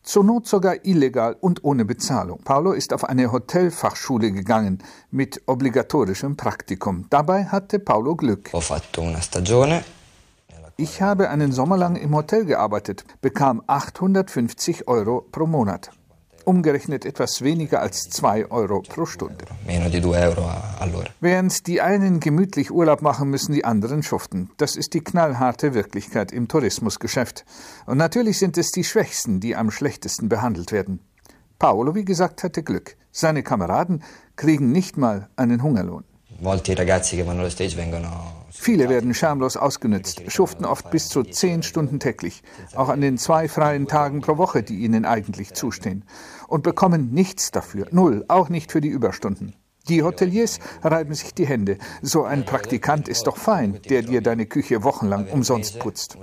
[0.04, 2.42] Zur Not sogar illegal und ohne Bezahlung.
[2.44, 4.80] Paolo ist auf eine Hotelfachschule gegangen
[5.12, 7.06] mit obligatorischem Praktikum.
[7.10, 8.50] Dabei hatte Paolo Glück.
[10.76, 15.92] Ich habe einen Sommer lang im Hotel gearbeitet, bekam 850 Euro pro Monat
[16.46, 19.46] umgerechnet etwas weniger als 2 Euro pro Stunde.
[21.20, 24.50] Während die einen gemütlich Urlaub machen, müssen die anderen schuften.
[24.58, 27.46] Das ist die knallharte Wirklichkeit im Tourismusgeschäft.
[27.86, 31.00] Und natürlich sind es die Schwächsten, die am schlechtesten behandelt werden.
[31.60, 32.98] Paolo, wie gesagt, hatte Glück.
[33.12, 34.04] Seine Kameraden
[34.36, 36.04] kriegen nicht mal einen Hungerlohn.
[38.50, 42.42] Viele werden schamlos ausgenützt, schuften oft bis zu zehn Stunden täglich,
[42.76, 46.04] auch an den zwei freien Tagen pro Woche, die ihnen eigentlich zustehen,
[46.52, 49.56] und bekommen nichts dafür, null, auch nicht für die Überstunden.
[49.88, 51.78] Die Hoteliers reiben sich die Hände.
[52.02, 56.18] So ein Praktikant ist doch fein, der dir deine Küche wochenlang umsonst putzt.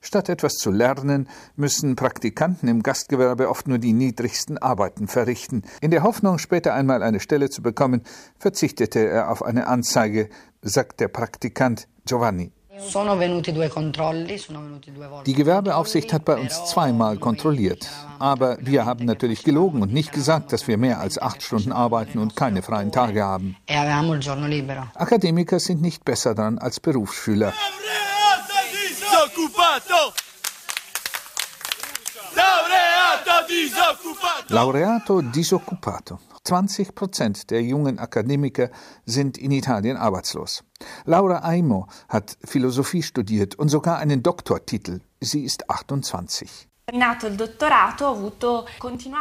[0.00, 5.62] Statt etwas zu lernen, müssen Praktikanten im Gastgewerbe oft nur die niedrigsten Arbeiten verrichten.
[5.80, 8.02] In der Hoffnung, später einmal eine Stelle zu bekommen,
[8.38, 10.30] verzichtete er auf eine Anzeige,
[10.62, 12.52] sagt der Praktikant Giovanni.
[15.26, 17.88] Die Gewerbeaufsicht hat bei uns zweimal kontrolliert.
[18.18, 22.18] Aber wir haben natürlich gelogen und nicht gesagt, dass wir mehr als acht Stunden arbeiten
[22.18, 23.56] und keine freien Tage haben.
[23.66, 23.76] E
[24.94, 27.52] Akademiker sind nicht besser dran als Berufsschüler.
[34.48, 36.18] Laureato disoccupato.
[36.48, 38.70] 20 Prozent der jungen Akademiker
[39.04, 40.64] sind in Italien arbeitslos.
[41.04, 45.00] Laura Aimo hat Philosophie studiert und sogar einen Doktortitel.
[45.20, 46.67] Sie ist 28.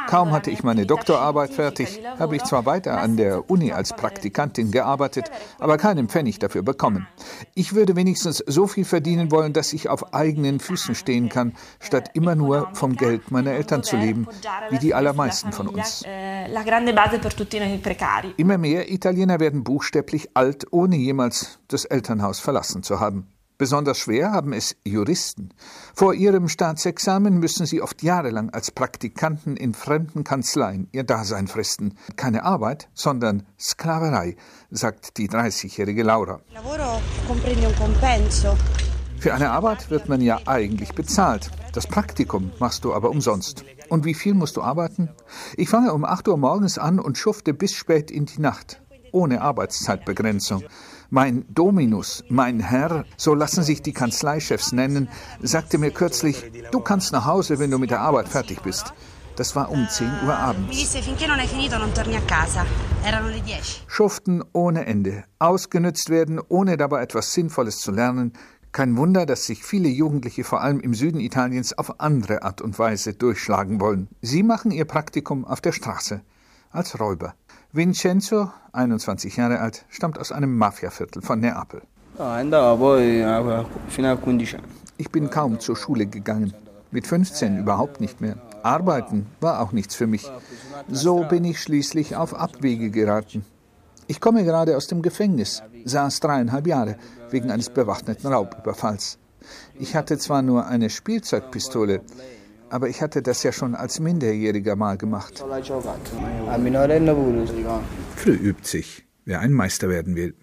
[0.08, 4.72] Kaum hatte ich meine Doktorarbeit fertig, habe ich zwar weiter an der Uni als Praktikantin
[4.72, 7.08] gearbeitet, aber keinen Pfennig dafür bekommen.
[7.56, 12.12] Ich würde wenigstens so viel verdienen wollen, dass ich auf eigenen Füßen stehen kann, statt
[12.14, 14.28] immer nur vom Geld meiner Eltern zu leben,
[14.70, 16.06] wie die allermeisten von uns.
[18.38, 23.28] Immer mehr Italiener werden buchstäblich alt, ohne jemals das Elternhaus verlassen zu haben.
[23.58, 25.50] Besonders schwer haben es Juristen.
[25.96, 31.96] Vor ihrem Staatsexamen müssen sie oft jahrelang als Praktikanten in fremden Kanzleien ihr Dasein fristen.
[32.16, 34.36] Keine Arbeit, sondern Sklaverei,
[34.70, 36.40] sagt die 30-jährige Laura.
[39.20, 41.50] Für eine Arbeit wird man ja eigentlich bezahlt.
[41.74, 43.66] Das Praktikum machst du aber umsonst.
[43.90, 45.10] Und wie viel musst du arbeiten?
[45.56, 48.84] Ich fange um 8 Uhr morgens an und schufte bis spät in die Nacht.
[49.12, 50.64] Ohne Arbeitszeitbegrenzung.
[51.10, 55.08] Mein Dominus, mein Herr, so lassen sich die Kanzleichefs nennen,
[55.42, 58.94] sagte mir kürzlich, du kannst nach Hause, wenn du mit der Arbeit fertig bist.
[59.38, 60.98] Das war um 10 Uhr abends.
[63.88, 68.34] Schuften ohne Ende, ausgenützt werden, ohne dabei etwas Sinnvolles zu lernen.
[68.74, 72.78] Kein Wunder, dass sich viele Jugendliche vor allem im Süden Italiens auf andere Art und
[72.80, 74.10] Weise durchschlagen wollen.
[74.22, 76.22] Sie machen ihr Praktikum auf der Straße
[76.72, 77.34] als Räuber.
[77.78, 81.84] Vincenzo, 21 Jahre alt, stammt aus einem Mafiaviertel von Neapel.
[84.98, 86.56] Ich bin kaum zur Schule gegangen.
[86.90, 88.38] Mit 15 überhaupt nicht mehr.
[88.64, 90.28] Arbeiten war auch nichts für mich.
[90.90, 93.46] So bin ich schließlich auf Abwege geraten.
[94.08, 96.98] Ich komme gerade aus dem Gefängnis, saß dreieinhalb Jahre
[97.30, 99.20] wegen eines bewaffneten Raubüberfalls.
[99.78, 102.02] Ich hatte zwar nur eine Spielzeugpistole,
[102.70, 105.44] aber ich hatte das ja schon als Minderjähriger mal gemacht.
[108.16, 110.36] Früh übt sich, wer ein Meister werden will.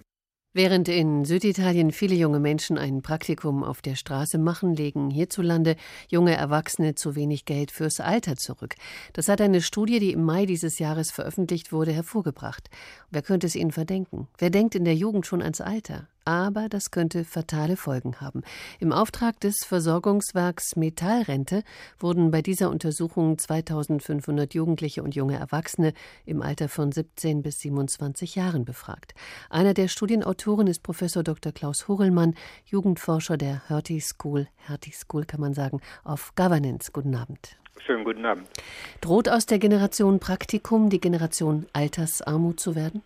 [0.56, 5.74] Während in Süditalien viele junge Menschen ein Praktikum auf der Straße machen, legen hierzulande
[6.08, 8.76] junge Erwachsene zu wenig Geld fürs Alter zurück.
[9.14, 12.70] Das hat eine Studie, die im Mai dieses Jahres veröffentlicht wurde, hervorgebracht.
[13.10, 14.28] Wer könnte es ihnen verdenken?
[14.38, 16.06] Wer denkt in der Jugend schon ans Alter?
[16.24, 18.42] Aber das könnte fatale Folgen haben.
[18.80, 21.62] Im Auftrag des Versorgungswerks Metallrente
[21.98, 25.92] wurden bei dieser Untersuchung 2500 Jugendliche und junge Erwachsene
[26.24, 29.14] im Alter von 17 bis 27 Jahren befragt.
[29.50, 31.52] Einer der Studienautoren ist Professor Dr.
[31.52, 36.90] Klaus Hurelmann, Jugendforscher der Hertie School, Hertie School kann man sagen, of Governance.
[36.92, 37.56] Guten Abend.
[37.84, 38.48] Schönen guten Abend.
[39.00, 43.02] Droht aus der Generation Praktikum die Generation Altersarmut zu werden?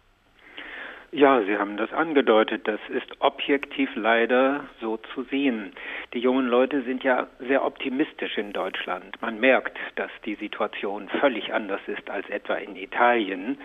[1.10, 2.68] Ja, Sie haben das angedeutet.
[2.68, 5.72] Das ist objektiv leider so zu sehen.
[6.12, 9.20] Die jungen Leute sind ja sehr optimistisch in Deutschland.
[9.22, 13.56] Man merkt, dass die Situation völlig anders ist als etwa in Italien.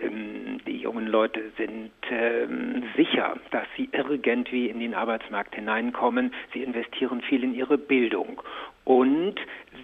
[0.00, 6.32] Ähm, die jungen Leute sind ähm, sicher, dass sie irgendwie in den Arbeitsmarkt hineinkommen.
[6.52, 8.40] Sie investieren viel in ihre Bildung
[8.84, 9.34] und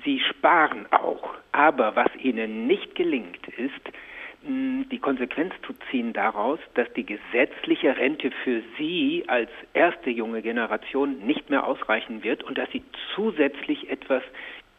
[0.04, 1.34] sie sparen auch.
[1.50, 3.92] Aber was ihnen nicht gelingt, ist,
[4.44, 11.18] die Konsequenz zu ziehen daraus, dass die gesetzliche Rente für sie als erste junge Generation
[11.26, 12.82] nicht mehr ausreichen wird und dass sie
[13.14, 14.22] zusätzlich etwas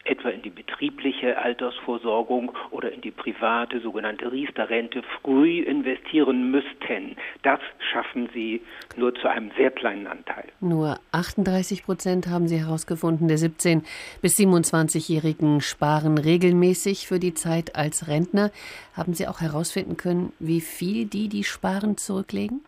[0.04, 7.16] etwa in die betriebliche Altersvorsorgung oder in die private sogenannte Riester-Rente früh investieren müssten.
[7.42, 7.60] Das
[7.92, 8.62] schaffen sie
[8.96, 10.44] nur zu einem sehr kleinen Anteil.
[10.60, 13.82] Nur 38 Prozent haben sie herausgefunden, der 17-
[14.20, 18.50] bis 27-Jährigen sparen regelmäßig für die Zeit als Rentner.
[18.94, 22.62] Haben Sie auch herausfinden können, wie viel die, die sparen, zurücklegen?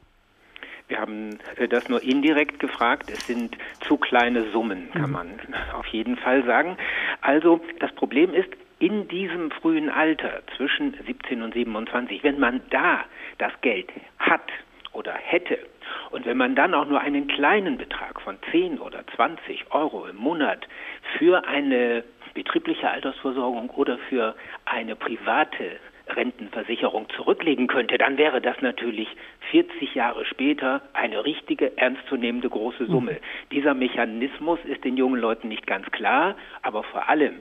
[0.88, 3.10] Wir haben äh, das nur indirekt gefragt.
[3.10, 5.12] Es sind zu kleine Summen, kann mhm.
[5.12, 5.40] man
[5.74, 6.76] auf jeden Fall sagen.
[7.20, 13.04] Also das Problem ist, in diesem frühen Alter zwischen 17 und 27, wenn man da
[13.38, 14.50] das Geld hat
[14.92, 15.58] oder hätte
[16.10, 20.16] und wenn man dann auch nur einen kleinen Betrag von 10 oder 20 Euro im
[20.16, 20.66] Monat
[21.18, 24.34] für eine betriebliche Altersversorgung oder für
[24.66, 25.78] eine private
[26.08, 29.08] Rentenversicherung zurücklegen könnte, dann wäre das natürlich
[29.50, 33.12] 40 Jahre später eine richtige, ernstzunehmende große Summe.
[33.12, 33.50] Mhm.
[33.52, 37.40] Dieser Mechanismus ist den jungen Leuten nicht ganz klar, aber vor allem,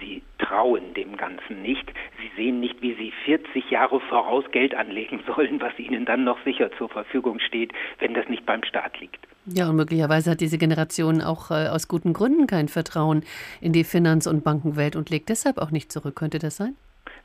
[0.00, 1.92] sie trauen dem Ganzen nicht.
[2.20, 6.42] Sie sehen nicht, wie sie 40 Jahre voraus Geld anlegen sollen, was ihnen dann noch
[6.44, 9.26] sicher zur Verfügung steht, wenn das nicht beim Staat liegt.
[9.46, 13.24] Ja, und möglicherweise hat diese Generation auch äh, aus guten Gründen kein Vertrauen
[13.60, 16.16] in die Finanz- und Bankenwelt und legt deshalb auch nicht zurück.
[16.16, 16.76] Könnte das sein?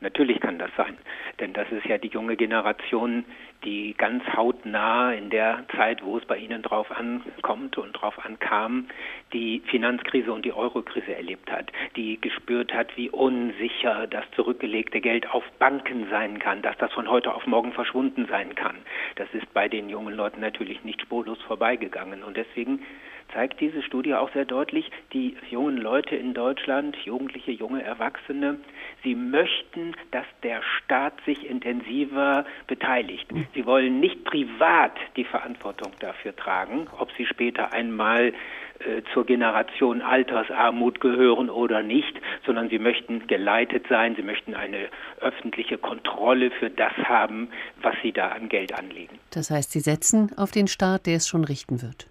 [0.01, 0.97] Natürlich kann das sein,
[1.41, 3.25] denn das ist ja die junge Generation,
[3.65, 8.87] die ganz hautnah in der Zeit, wo es bei Ihnen drauf ankommt und drauf ankam,
[9.33, 15.29] die Finanzkrise und die Eurokrise erlebt hat, die gespürt hat, wie unsicher das zurückgelegte Geld
[15.29, 18.77] auf Banken sein kann, dass das von heute auf morgen verschwunden sein kann.
[19.15, 22.85] Das ist bei den jungen Leuten natürlich nicht spurlos vorbeigegangen und deswegen
[23.33, 28.57] zeigt diese Studie auch sehr deutlich, die jungen Leute in Deutschland, Jugendliche, junge Erwachsene,
[29.03, 33.27] sie möchten, dass der Staat sich intensiver beteiligt.
[33.53, 38.33] Sie wollen nicht privat die Verantwortung dafür tragen, ob sie später einmal
[38.79, 44.87] äh, zur Generation Altersarmut gehören oder nicht, sondern sie möchten geleitet sein, sie möchten eine
[45.19, 47.49] öffentliche Kontrolle für das haben,
[47.81, 49.19] was sie da an Geld anlegen.
[49.31, 52.07] Das heißt, sie setzen auf den Staat, der es schon richten wird.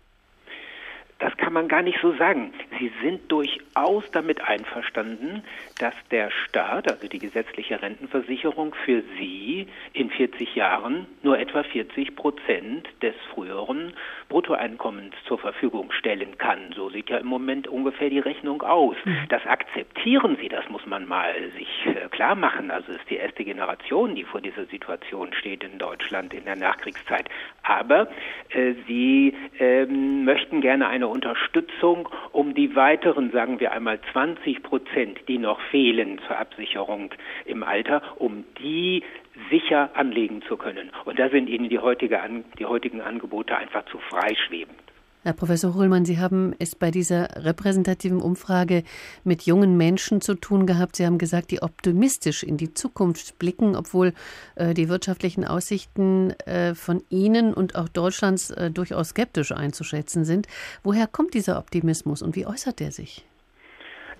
[1.18, 2.52] Das kann man gar nicht so sagen.
[2.78, 5.42] Sie sind durchaus damit einverstanden,
[5.80, 12.14] dass der Staat, also die gesetzliche Rentenversicherung, für Sie in 40 Jahren nur etwa 40
[12.14, 13.94] Prozent des früheren
[14.28, 16.72] Bruttoeinkommens zur Verfügung stellen kann.
[16.74, 18.96] So sieht ja im Moment ungefähr die Rechnung aus.
[19.04, 19.16] Mhm.
[19.28, 22.70] Das akzeptieren Sie, das muss man mal sich äh, klar machen.
[22.70, 26.56] Also es ist die erste Generation, die vor dieser Situation steht in Deutschland in der
[26.56, 27.28] Nachkriegszeit.
[27.62, 28.08] Aber
[28.50, 35.20] äh, Sie äh, möchten gerne eine Unterstützung, um die weiteren, sagen wir einmal 20 Prozent,
[35.28, 37.10] die noch fehlen zur Absicherung
[37.44, 39.02] im Alter, um die
[39.50, 40.90] sicher anlegen zu können.
[41.04, 42.20] Und da sind Ihnen die, heutige,
[42.58, 44.78] die heutigen Angebote einfach zu freischwebend.
[45.24, 48.84] Herr Professor Hohlmann, Sie haben es bei dieser repräsentativen Umfrage
[49.24, 50.94] mit jungen Menschen zu tun gehabt.
[50.94, 54.14] Sie haben gesagt, die optimistisch in die Zukunft blicken, obwohl
[54.54, 60.46] äh, die wirtschaftlichen Aussichten äh, von Ihnen und auch Deutschlands äh, durchaus skeptisch einzuschätzen sind.
[60.84, 63.26] Woher kommt dieser Optimismus und wie äußert er sich?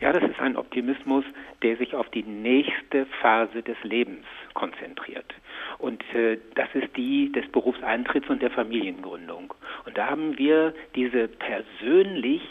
[0.00, 1.24] Ja, das ist ein Optimismus,
[1.62, 4.24] der sich auf die nächste Phase des Lebens
[4.59, 5.32] konzentriert.
[5.78, 9.54] Und äh, das ist die des Berufseintritts und der Familiengründung.
[9.86, 12.42] Und da haben wir diese persönlich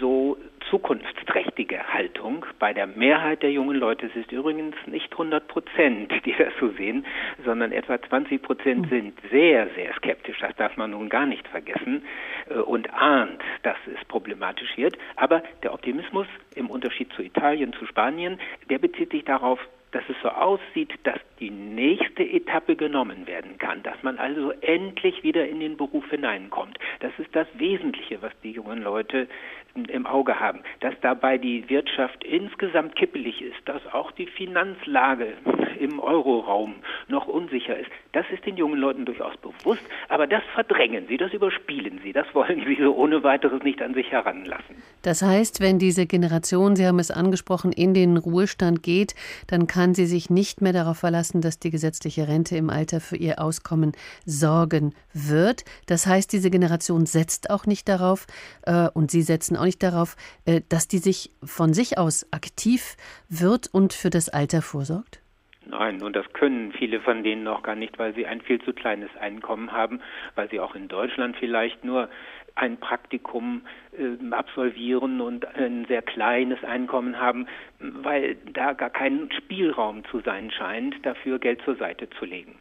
[0.00, 0.36] so
[0.70, 4.06] zukunftsträchtige Haltung bei der Mehrheit der jungen Leute.
[4.06, 7.06] Es ist übrigens nicht 100 Prozent, die das so sehen,
[7.44, 8.90] sondern etwa 20 Prozent hm.
[8.90, 10.38] sind sehr, sehr skeptisch.
[10.40, 12.02] Das darf man nun gar nicht vergessen
[12.50, 14.98] äh, und ahnt, dass es problematisch wird.
[15.14, 16.26] Aber der Optimismus
[16.56, 19.60] im Unterschied zu Italien, zu Spanien, der bezieht sich darauf,
[19.94, 25.22] dass es so aussieht, dass die nächste Etappe genommen werden kann, dass man also endlich
[25.22, 26.78] wieder in den Beruf hineinkommt.
[26.98, 29.28] Das ist das Wesentliche, was die jungen Leute
[29.74, 35.34] im Auge haben, dass dabei die Wirtschaft insgesamt kippelig ist, dass auch die Finanzlage
[35.80, 36.76] im Euroraum
[37.08, 37.90] noch unsicher ist.
[38.12, 42.26] Das ist den jungen Leuten durchaus bewusst, aber das verdrängen sie, das überspielen sie, das
[42.34, 44.76] wollen sie so ohne weiteres nicht an sich heranlassen.
[45.02, 49.14] Das heißt, wenn diese Generation, Sie haben es angesprochen, in den Ruhestand geht,
[49.48, 53.16] dann kann sie sich nicht mehr darauf verlassen, dass die gesetzliche Rente im Alter für
[53.16, 53.92] ihr Auskommen
[54.24, 55.64] sorgen wird.
[55.86, 58.26] Das heißt, diese Generation setzt auch nicht darauf
[58.62, 62.96] äh, und Sie setzen auch nicht darauf, äh, dass die sich von sich aus aktiv
[63.28, 65.20] wird und für das Alter vorsorgt?
[65.66, 68.72] Nein, und das können viele von denen noch gar nicht, weil sie ein viel zu
[68.72, 70.00] kleines Einkommen haben,
[70.34, 72.08] weil sie auch in Deutschland vielleicht nur
[72.54, 73.62] ein Praktikum
[73.98, 77.48] äh, absolvieren und ein sehr kleines Einkommen haben,
[77.80, 82.56] weil da gar kein Spielraum zu sein scheint, dafür Geld zur Seite zu legen.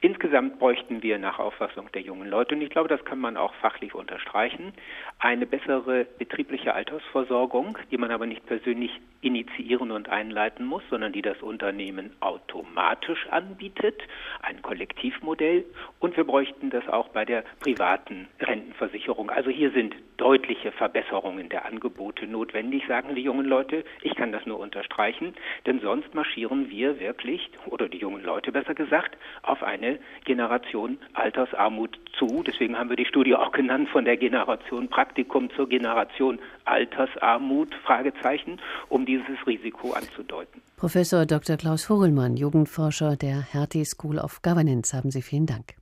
[0.00, 3.54] Insgesamt bräuchten wir nach Auffassung der jungen Leute, und ich glaube, das kann man auch
[3.54, 4.72] fachlich unterstreichen,
[5.18, 11.22] eine bessere betriebliche Altersversorgung, die man aber nicht persönlich initiieren und einleiten muss, sondern die
[11.22, 14.00] das Unternehmen automatisch anbietet,
[14.42, 15.64] ein Kollektivmodell.
[15.98, 19.30] Und wir bräuchten das auch bei der privaten Rentenversicherung.
[19.30, 23.84] Also hier sind deutliche Verbesserungen der Angebote notwendig, sagen die jungen Leute.
[24.02, 25.34] Ich kann das nur unterstreichen,
[25.66, 31.98] denn sonst marschieren wir wirklich, oder die jungen Leute besser gesagt, auf eine Generation Altersarmut
[32.18, 32.42] zu.
[32.46, 38.60] Deswegen haben wir die Studie auch genannt von der Generation Praktikum zur Generation Altersarmut, Fragezeichen,
[38.88, 40.60] um dieses Risiko anzudeuten.
[40.76, 41.56] Professor Dr.
[41.56, 45.74] Klaus Vogelmann, Jugendforscher der Hertie School of Governance, haben Sie vielen Dank.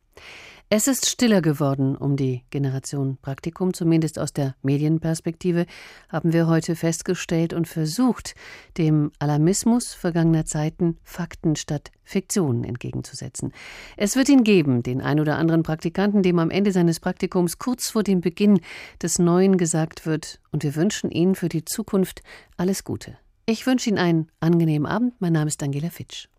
[0.69, 5.65] Es ist stiller geworden um die Generation Praktikum, zumindest aus der Medienperspektive,
[6.09, 8.35] haben wir heute festgestellt und versucht,
[8.77, 13.53] dem Alarmismus vergangener Zeiten Fakten statt Fiktionen entgegenzusetzen.
[13.97, 17.89] Es wird ihn geben, den ein oder anderen Praktikanten, dem am Ende seines Praktikums kurz
[17.89, 18.59] vor dem Beginn
[19.01, 22.23] des Neuen gesagt wird, und wir wünschen Ihnen für die Zukunft
[22.57, 23.17] alles Gute.
[23.47, 25.15] Ich wünsche Ihnen einen angenehmen Abend.
[25.21, 26.27] Mein Name ist Angela Fitsch.